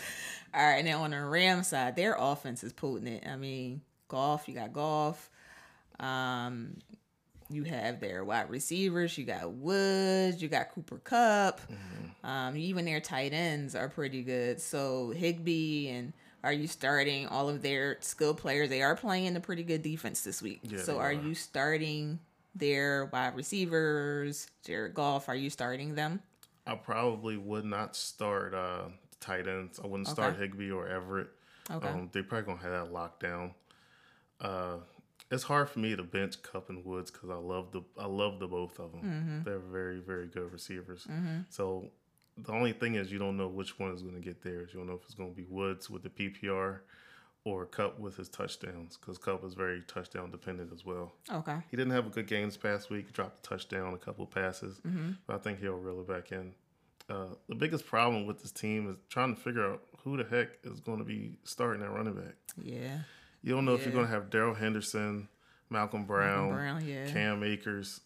[0.53, 0.83] All right.
[0.85, 3.27] Now on the Ram side, their offense is potent.
[3.27, 4.47] I mean, Goff.
[4.47, 5.29] You got Goff.
[5.99, 6.77] Um,
[7.49, 9.17] you have their wide receivers.
[9.17, 10.41] You got Woods.
[10.41, 11.59] You got Cooper Kupp.
[11.61, 12.25] Mm-hmm.
[12.25, 14.61] Um, even their tight ends are pretty good.
[14.61, 16.13] So Higbee and
[16.43, 18.69] are you starting all of their skill players?
[18.69, 20.59] They are playing a pretty good defense this week.
[20.63, 21.11] Yeah, so are are.
[21.13, 22.19] you starting
[22.53, 24.47] their wide receivers?
[24.65, 26.21] Jared Goff, are you starting them?
[26.67, 28.83] I probably would not start uh,
[29.19, 29.79] tight ends.
[29.83, 31.29] I wouldn't start Higbee or Everett.
[31.71, 31.87] Okay.
[31.87, 33.51] Um, they probably gonna have that lockdown.
[34.41, 34.77] Uh,
[35.31, 38.39] it's hard for me to bench Kupp and Woods because I love the I love
[38.39, 39.01] the both of them.
[39.01, 39.43] Mm-hmm.
[39.43, 41.07] They're very very good receivers.
[41.49, 41.89] So
[42.37, 44.69] the only thing is you don't know which one is going to get theirs.
[44.73, 46.79] You don't know if it's going to be Woods with the PPR
[47.45, 51.13] or Kupp with his touchdowns because Kupp is very touchdown dependent as well.
[51.31, 51.57] Okay.
[51.69, 53.11] He didn't have a good game this past week.
[53.13, 55.11] Dropped a touchdown, a couple of passes, Mm-hmm.
[55.27, 56.53] but I think he'll reel it back in.
[57.09, 60.47] Uh, the biggest problem with this team is trying to figure out who the heck
[60.63, 62.35] is going to be starting at running back.
[62.61, 62.99] Yeah.
[63.41, 65.27] You don't know if you're going to have Darrell Henderson,
[65.69, 67.07] Malcolm Brown, Brown, yeah.
[67.11, 67.99] Cam Akers.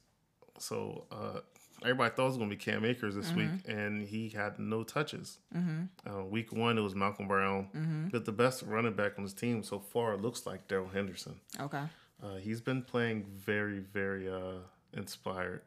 [0.57, 1.41] So uh,
[1.83, 3.71] everybody thought it was going to be Cam Akers this week, Mm-hmm.
[3.71, 5.39] and he had no touches.
[5.55, 7.69] Uh, week one, it was Malcolm Brown.
[7.75, 8.07] Mm-hmm.
[8.09, 11.39] But the best running back on his team so far looks like Darrell Henderson.
[11.59, 11.83] Okay.
[12.23, 14.59] Uh, he's been playing very, very uh,
[14.93, 15.61] inspired.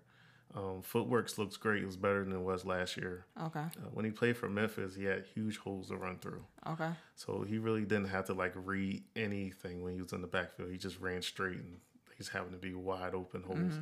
[0.53, 1.85] Um, footwork looks great.
[1.85, 3.25] It was better than it was last year.
[3.41, 3.61] Okay.
[3.61, 6.43] Uh, when he played for Memphis, he had huge holes to run through.
[6.67, 6.91] Okay.
[7.15, 10.73] So he really didn't have to like read anything when he was in the backfield.
[10.73, 11.77] He just ran straight and
[12.17, 13.75] he's having to be wide open holes.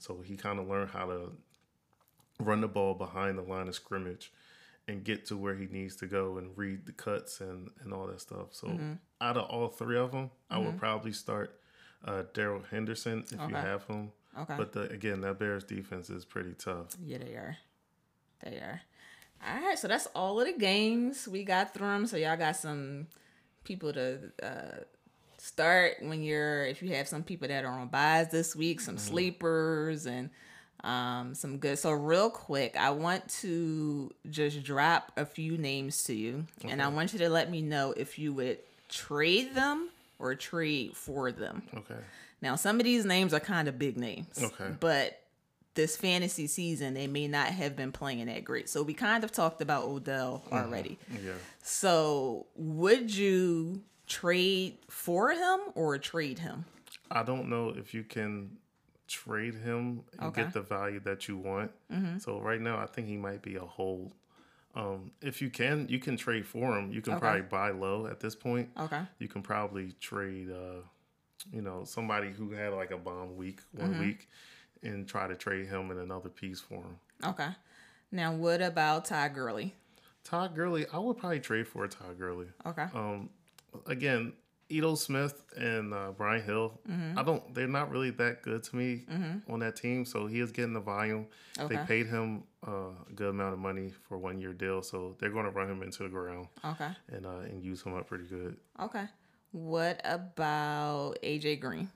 [0.00, 1.30] So he kind of learned how to
[2.40, 4.32] run the ball behind the line of scrimmage
[4.88, 8.06] and get to where he needs to go and read the cuts and, and all
[8.06, 8.48] that stuff.
[8.52, 8.78] So
[9.20, 11.60] out of all three of them, I would probably start
[12.04, 14.12] uh, Darrell Henderson if you have him.
[14.38, 14.54] Okay.
[14.56, 16.96] But the, again, that Bears defense is pretty tough.
[17.04, 17.56] Yeah, they are.
[18.44, 18.80] They are.
[19.46, 22.06] All right, so that's all of the games we got through them.
[22.06, 23.06] So y'all got some
[23.64, 24.84] people to uh,
[25.38, 28.98] start when you're if you have some people that are on buys this week, some
[28.98, 30.30] sleepers and
[30.84, 31.78] um, some good.
[31.78, 36.88] So real quick, I want to just drop a few names to you, and I
[36.88, 38.58] want you to let me know if you would
[38.88, 41.62] trade them or trade for them.
[41.74, 42.00] Okay.
[42.42, 44.42] Now, some of these names are kind of big names.
[44.42, 44.74] Okay.
[44.80, 45.20] But
[45.74, 48.68] this fantasy season, they may not have been playing that great.
[48.68, 50.98] So we kind of talked about Odell already.
[51.10, 51.32] Yeah.
[51.62, 56.64] So would you trade for him or trade him?
[57.10, 58.56] I don't know if you can
[59.10, 60.42] trade him and Okay.
[60.44, 61.72] get the value that you want.
[62.18, 64.12] So right now, I think he might be a hold.
[64.74, 66.92] Um, if you can, you can trade for him.
[66.92, 67.20] You can Okay.
[67.20, 68.68] probably buy low at this point.
[68.78, 69.02] Okay.
[69.18, 70.82] You can probably trade, uh,
[71.52, 74.00] you know, somebody who had like a bomb week one Mm-hmm.
[74.00, 74.28] week,
[74.82, 76.98] and try to trade him in another piece for him.
[77.24, 77.48] Okay.
[78.12, 79.74] Now, what about Ty Gurley?
[80.22, 82.48] Todd Gurley, I would probably trade for Todd Gurley.
[82.66, 82.86] Okay.
[82.94, 83.30] Um,
[83.86, 84.34] again,
[84.70, 87.18] Ito Smith and uh, Brian Hill, Mm-hmm.
[87.18, 87.54] I don't.
[87.54, 89.04] They're not really that good to me
[89.48, 90.04] on that team.
[90.04, 91.26] So he is getting the volume.
[91.68, 92.70] They paid him uh,
[93.08, 95.82] a good amount of money for one year deal, so they're going to run him
[95.82, 96.88] into the ground Okay.
[97.12, 98.56] and uh, and use him up pretty good.
[98.80, 99.04] Okay.
[99.52, 101.90] What about AJ Green?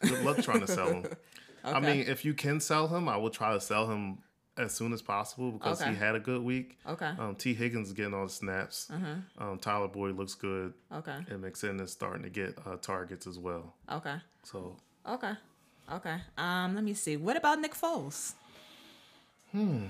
[0.00, 1.04] Good luck trying to sell him.
[1.64, 4.18] I mean, if you can sell him, I will try to sell him
[4.56, 5.90] as soon as possible because Okay.
[5.90, 6.78] he had a good week.
[6.86, 7.12] Okay.
[7.18, 7.54] Um, T.
[7.54, 8.88] Higgins is getting all the snaps.
[8.90, 11.16] Uh Um, Tyler Boyd looks good, Okay.
[11.28, 13.74] and McSinn is starting to get uh, targets as well.
[13.90, 14.16] Okay.
[14.44, 14.76] So
[15.06, 15.32] Okay.
[15.92, 16.18] Okay.
[16.38, 17.16] Um, let me see.
[17.16, 18.34] What about Nick Foles?
[19.52, 19.86] Hmm,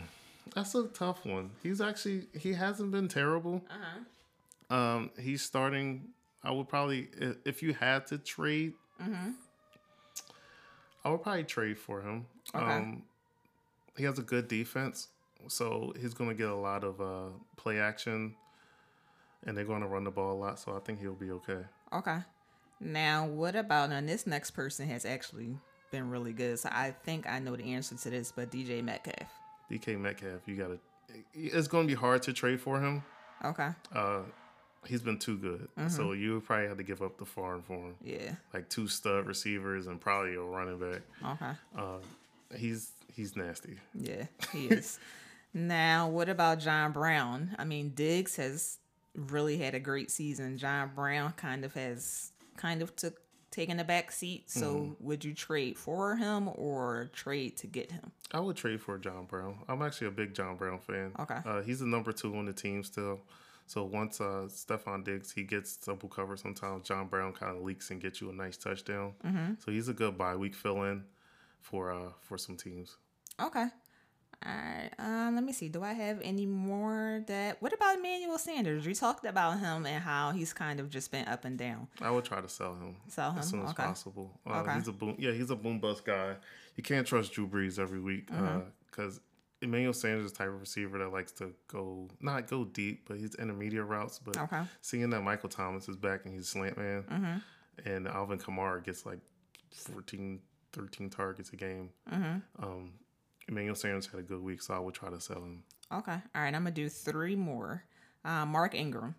[0.54, 1.50] that's a tough one.
[1.62, 3.62] He's actually he hasn't been terrible.
[3.70, 4.74] Uh-huh.
[4.76, 6.08] Um, he's starting.
[6.42, 7.08] I would probably
[7.44, 8.72] if you had to trade.
[9.00, 9.30] Mm-hmm.
[11.04, 12.26] I would probably trade for him.
[12.54, 12.64] Okay.
[12.64, 13.02] Um,
[13.96, 15.08] he has a good defense,
[15.48, 18.34] so he's going to get a lot of uh, play action,
[19.46, 20.58] and they're going to run the ball a lot.
[20.58, 21.60] So I think he'll be okay.
[21.92, 22.18] Okay.
[22.80, 24.00] Now, what about now?
[24.00, 25.56] This next person has actually
[25.90, 28.32] been really good, so I think I know the answer to this.
[28.32, 29.30] But DJ Metcalf.
[29.70, 30.78] DK Metcalf, you got to.
[31.32, 33.02] It's going to be hard to trade for him.
[33.44, 33.68] Okay.
[33.94, 34.20] Uh,
[34.86, 37.94] he's been too good, so you probably have to give up the farm for him.
[38.02, 38.32] Yeah.
[38.52, 41.02] Like two stud receivers and probably a running back.
[41.24, 41.52] Okay.
[41.76, 41.98] Uh,
[42.56, 43.78] he's he's nasty.
[43.94, 44.98] Yeah, he is.
[45.54, 47.54] now, what about John Brown?
[47.58, 48.78] I mean, Diggs has
[49.14, 50.58] really had a great season.
[50.58, 54.50] John Brown kind of has kind of took taken a back seat.
[54.50, 58.10] So, would you trade for him or trade to get him?
[58.32, 59.58] I would trade for John Brown.
[59.68, 61.12] I'm actually a big John Brown fan.
[61.18, 61.38] Okay.
[61.46, 63.20] Uh, he's the number two on the team still.
[63.66, 66.86] So once uh, Stefon Diggs, he gets double cover sometimes.
[66.86, 69.14] John Brown kind of leaks and gets you a nice touchdown.
[69.24, 69.54] Mm-hmm.
[69.64, 71.04] So he's a good bye week fill in
[71.64, 72.96] for uh, for some teams.
[73.42, 73.66] Okay.
[74.46, 74.90] All right.
[74.98, 75.68] Um, let me see.
[75.70, 78.86] Do I have any more that what about Emmanuel Sanders?
[78.86, 81.88] We talked about him and how he's kind of just been up and down.
[82.02, 83.38] I would try to sell him Sell him?
[83.38, 83.82] as soon as Okay.
[83.84, 84.38] possible.
[84.46, 84.74] Uh, Okay.
[84.74, 85.16] He's a boom.
[85.18, 86.36] Yeah, he's a boom bust guy.
[86.76, 88.68] You can't trust Drew Brees every week Mm-hmm.
[88.90, 89.20] because
[89.62, 93.16] Emmanuel Sanders is the type of receiver that likes to go not go deep, but
[93.16, 94.18] he's intermediate routes.
[94.18, 94.60] But Okay.
[94.82, 97.88] seeing that Michael Thomas is back and he's a slant man, Mm-hmm.
[97.88, 99.20] and Alvin Kamara gets like
[99.72, 100.40] 14,
[100.74, 101.90] 13 targets a game.
[102.12, 102.62] Mm-hmm.
[102.64, 102.92] Um,
[103.48, 105.62] Emmanuel Sanders had a good week, so I would try to sell him.
[105.92, 106.12] Okay.
[106.34, 106.54] All right.
[106.54, 107.84] I'm gonna do three more.
[108.24, 109.14] Uh, Mark Ingram.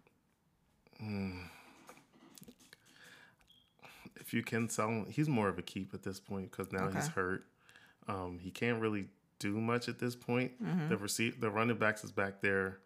[4.20, 6.89] If you can sell him, he's more of a keep at this point because now
[6.89, 7.45] he's hurt.
[8.08, 9.06] Um, he can't really
[9.39, 10.51] do much at this point.
[10.64, 10.89] Mm-hmm.
[10.89, 12.80] The receive the running backs is back there.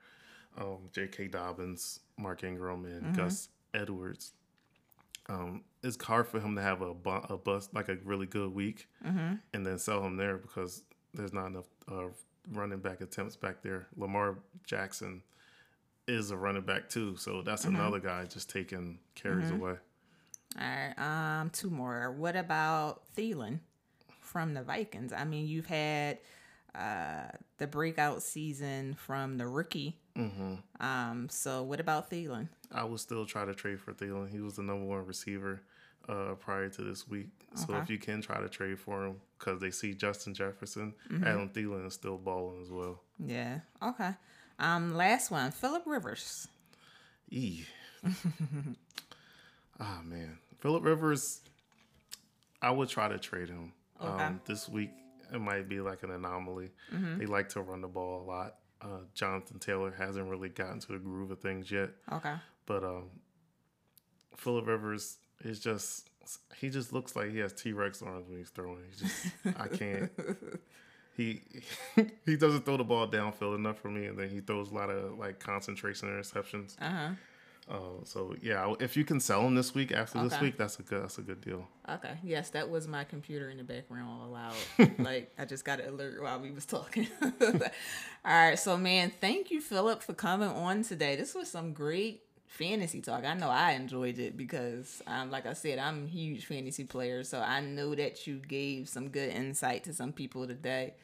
[0.58, 1.28] Um, J.K.
[1.28, 3.14] Dobbins, Mark Ingram, and Mm-hmm.
[3.16, 4.32] Gus Edwards.
[5.30, 8.54] Um, it's hard for him to have a bu- a bust like a really good
[8.54, 9.36] week Mm-hmm.
[9.54, 12.08] and then sell him there because there's not enough uh,
[12.52, 13.88] running back attempts back there.
[13.96, 15.22] Lamar Jackson
[16.08, 17.76] is a running back too, so that's Mm-hmm.
[17.76, 19.76] another guy just taking carries away.
[20.60, 20.94] All right.
[21.42, 22.12] Um, two more.
[22.12, 23.60] What about Thielen
[24.20, 25.14] from the Vikings?
[25.14, 26.18] I mean, you've had
[26.76, 29.98] uh the breakout season from the rookie.
[30.28, 32.50] Hmm Um, so what about Thielen?
[32.72, 34.30] I would still try to trade for Thielen.
[34.30, 35.62] He was the number one receiver
[36.08, 37.28] uh, prior to this week.
[37.56, 37.82] So Okay.
[37.84, 41.24] if you can try to trade for him because they see Justin Jefferson, Mm-hmm.
[41.24, 43.02] Adam Thielen is still balling as well.
[43.18, 43.60] Yeah.
[43.82, 44.12] Okay.
[44.60, 46.48] Um, last one, Philip Rivers.
[47.32, 47.64] E.
[49.80, 51.42] Ah man, Philip Rivers.
[52.62, 53.72] I would try to trade him.
[54.02, 54.24] Okay.
[54.24, 54.92] Um, this week
[55.34, 56.72] it might be like an anomaly.
[56.94, 57.20] Mm-hmm.
[57.20, 58.56] They like to run the ball a lot.
[58.82, 61.90] Uh, Jonathan Taylor hasn't really gotten to the groove of things yet.
[62.12, 62.34] Okay.
[62.66, 63.10] But um,
[64.38, 66.10] Philip Rivers is just
[66.56, 68.84] he just looks like he has T Rex arms when he's throwing.
[68.90, 70.12] He's just I can't.
[71.20, 71.42] He
[72.26, 74.90] he doesn't throw the ball downfield enough for me, and then he throws a lot
[74.90, 76.78] of like concentration interceptions.
[76.82, 77.10] Uh
[77.70, 80.82] Uh, so yeah, if you can sell them this week after this week, that's a
[80.82, 81.68] good that's a good deal.
[81.88, 82.18] Okay.
[82.24, 84.56] Yes, that was my computer in the background all loud.
[85.00, 87.08] like I just got an alert while we was talking.
[87.22, 87.62] all
[88.26, 88.58] right.
[88.58, 91.16] So man, thank you, Phillip, for coming on today.
[91.16, 93.24] This was some great fantasy talk.
[93.24, 97.24] I know I enjoyed it because um, like I said, I'm a huge fantasy player.
[97.24, 100.96] So I know that you gave some good insight to some people today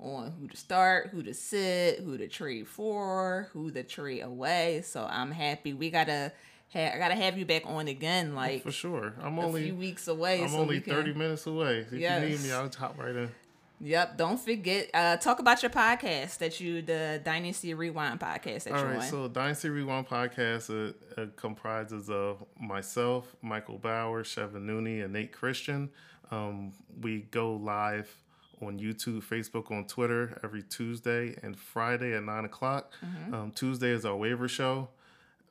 [0.00, 4.82] on who to start, who to sit, who to trade for, who to trade away.
[4.84, 5.72] So I'm happy.
[5.72, 6.32] We gotta
[6.72, 9.74] ha- I gotta have you back on again like For sure, I'm only a few
[9.74, 10.42] weeks away.
[10.42, 11.78] I'm so only can- thirty minutes away.
[11.80, 13.30] If you need me, I'll hop right in.
[13.80, 14.16] Yep.
[14.18, 14.90] Don't forget.
[14.92, 18.96] Uh, talk about your podcast that you, the Dynasty Rewind podcast that All you're right,
[19.02, 19.08] on.
[19.08, 20.68] so Dynasty Rewind podcast
[21.16, 25.90] uh, uh, comprises of myself, Michael Bauer, Shevin Nooney, and Nate Christian.
[26.32, 28.12] Um, we go live
[28.62, 32.92] on YouTube, Facebook, on Twitter every Tuesday and Friday at nine o'clock.
[33.34, 34.88] Um, Tuesday is our waiver show.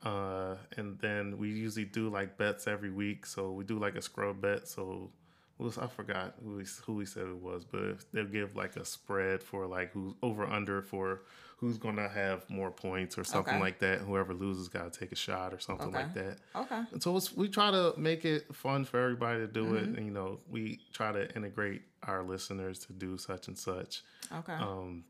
[0.02, 3.26] Uh, and then we usually do like bets every week.
[3.26, 4.68] So we do like a scrub bet.
[4.68, 5.10] So
[5.58, 8.84] was, I forgot who we, who we said it was, but they'll give like a
[8.84, 11.22] spread for like who's over under for
[11.60, 13.60] who's gonna have more points or something Okay.
[13.60, 13.98] like that.
[14.00, 16.20] Whoever loses got to take a shot or something like Okay.
[16.26, 16.38] that.
[16.54, 16.82] okay.
[16.92, 19.76] And so it's, we try to make it fun for everybody to do Mm-hmm.
[19.76, 19.96] it.
[19.98, 24.02] And, you know, we try to integrate our listeners to do such and such.
[24.32, 24.52] Okay.
[24.54, 25.04] Um,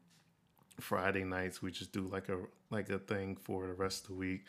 [0.81, 2.39] Friday nights we just do like a
[2.71, 4.45] like a thing for the rest of the week.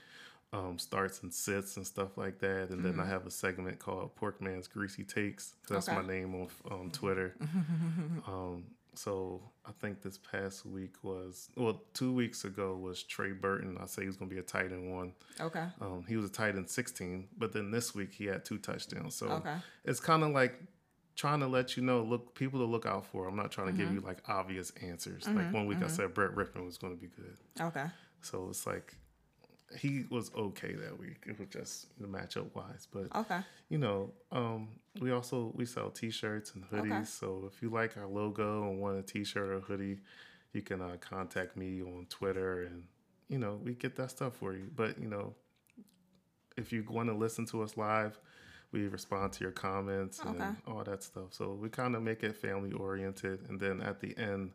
[0.52, 2.70] um, starts and sits and stuff like that.
[2.72, 5.54] And then I have a segment called Porkman's Greasy Takes.
[5.70, 5.96] That's Okay.
[6.02, 7.36] my name on on Twitter.
[8.28, 8.64] um,
[9.00, 13.78] so I think this past week was well, two weeks ago was Trey Burton.
[13.82, 15.14] I say he was going to be a tight end one.
[15.40, 15.64] Okay.
[15.80, 19.16] Um, he was a tight end 16, but then this week he had two touchdowns.
[19.16, 19.56] So Okay.
[19.86, 20.62] it's kind of like
[21.16, 23.26] trying to let you know, look, people to look out for.
[23.26, 24.00] I'm not trying to give mm-hmm.
[24.00, 25.26] you like obvious answers.
[25.26, 25.54] Like mm-hmm.
[25.54, 25.96] one week I mm-hmm.
[25.96, 27.38] said Brett Rypien was going to be good.
[27.62, 27.86] Okay.
[28.22, 28.96] So it's like
[29.78, 31.24] he was okay that week.
[31.28, 33.40] It was just the matchup wise, but Okay.
[33.70, 36.92] you know, um, we also we sell T-shirts and hoodies.
[36.92, 37.04] Okay.
[37.06, 40.00] So if you like our logo and want a T-shirt or hoodie,
[40.54, 42.86] you can uh, contact me on Twitter, and
[43.28, 44.70] you know we get that stuff for you.
[44.76, 45.36] But you know,
[46.58, 48.20] if you want to listen to us live,
[48.72, 50.30] we respond to your comments Okay.
[50.30, 51.32] and all that stuff.
[51.34, 54.52] So we kind of make it family oriented, and then at the end,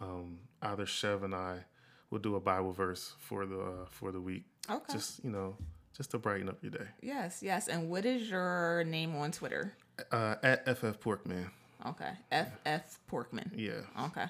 [0.00, 1.64] um, either Chev and I
[2.14, 4.44] will do a Bible verse for the uh, for the week.
[4.70, 4.92] Okay.
[4.92, 5.56] Just you know,
[5.96, 6.86] just to brighten up your day.
[7.02, 7.68] Yes, yes.
[7.68, 9.74] And what is your name on Twitter?
[10.10, 11.50] Uh, at FF Porkman.
[11.86, 12.12] Okay.
[12.32, 13.50] FF Porkman.
[13.54, 13.72] Yeah.
[14.06, 14.24] Okay.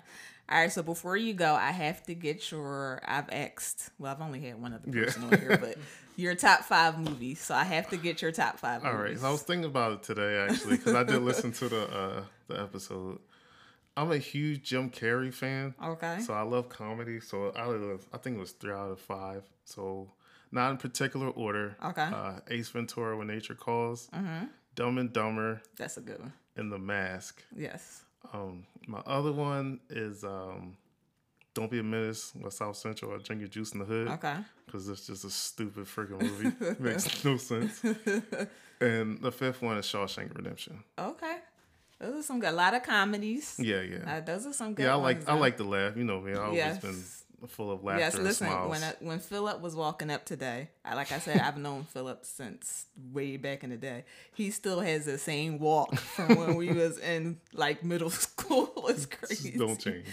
[0.49, 0.73] All right.
[0.73, 3.01] So before you go, I have to get your.
[3.07, 3.91] I've asked.
[3.99, 5.05] Well, I've only had one other Yeah.
[5.05, 5.77] person on here, but
[6.17, 7.41] your top five movies.
[7.41, 8.83] So I have to get your top five.
[8.85, 9.05] All right.
[9.05, 9.21] movies.
[9.21, 12.23] So I was thinking about it today actually because I did listen to the uh,
[12.49, 13.21] the episode.
[13.97, 15.75] I'm a huge Jim Carrey fan.
[15.83, 16.21] Okay.
[16.21, 17.21] So I love comedy.
[17.21, 19.45] So of the, I think it was three out of five.
[19.65, 20.11] So
[20.51, 21.77] not in particular order.
[21.85, 22.03] Okay.
[22.03, 24.09] Uh, Ace Ventura: When Nature Calls.
[24.15, 24.47] Mm-hmm.
[24.75, 26.33] Dumb and Dumber That's a good one.
[26.57, 27.41] and The Mask.
[27.57, 28.03] Yes.
[28.33, 30.77] Um, my other one is um,
[31.55, 34.09] Don't Be a Menace with South Central or Drink Your Juice in the Hood.
[34.09, 34.35] Okay.
[34.67, 36.77] because it's just a stupid freaking movie.
[36.83, 37.81] Makes no sense.
[38.81, 40.83] And the fifth one is Shawshank Redemption.
[40.99, 41.37] Okay.
[42.05, 42.51] Those are some good.
[42.51, 43.57] A lot of comedies.
[43.59, 44.85] Yeah, yeah, Uh, those are some good.
[44.85, 44.93] yeah.
[44.95, 45.97] I ones, like I like to laugh.
[45.97, 46.33] You know me.
[46.33, 46.79] I always Yes.
[46.83, 47.03] been
[47.49, 48.47] full of laughter Yes, and listen.
[48.47, 48.71] smiles.
[48.71, 52.25] When I, when Phillip was walking up today, I, like I said, I've known Phillip
[52.25, 54.05] since way back in the day.
[54.35, 58.73] He still has the same walk from when we was in like middle school.
[58.89, 59.59] It's crazy.
[59.59, 60.07] Don't change.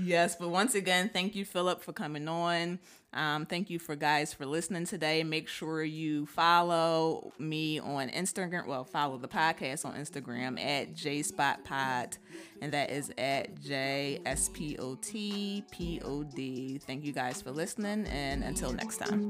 [0.00, 2.78] Yes, but once again, thank you, Phillip, for coming on.
[3.12, 5.24] Um, thank you for guys for listening today.
[5.24, 8.66] Make sure you follow me on Instagram.
[8.66, 12.18] Well, follow the podcast on Instagram at jspotpod,
[12.60, 16.78] and that is at j s p o t p o d.
[16.86, 19.28] Thank you guys for listening, and until next time.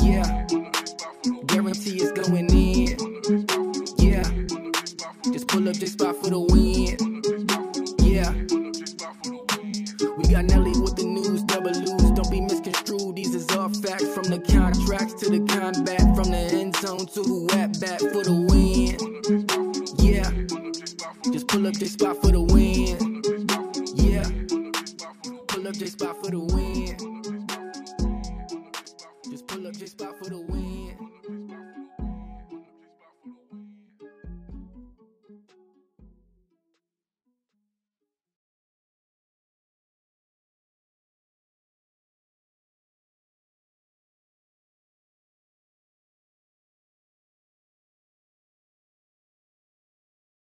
[0.00, 0.46] Yeah.
[1.46, 2.96] Guarantee it's going in.
[3.98, 4.22] Yeah.
[5.32, 7.15] Just pull up J spot for the win.
[10.36, 12.10] got Nelly with the news, double lose.
[12.10, 14.06] Don't be misconstrued, these is all facts.
[14.14, 18.36] From the contracts to the combat, from the end zone to the at for the
[18.50, 18.96] win.
[19.96, 20.30] Yeah,
[21.32, 23.22] just pull up this spot for the win.
[23.96, 24.28] Yeah,
[25.48, 26.96] pull up this spot for the win.
[29.30, 30.55] Just pull up this spot for the win.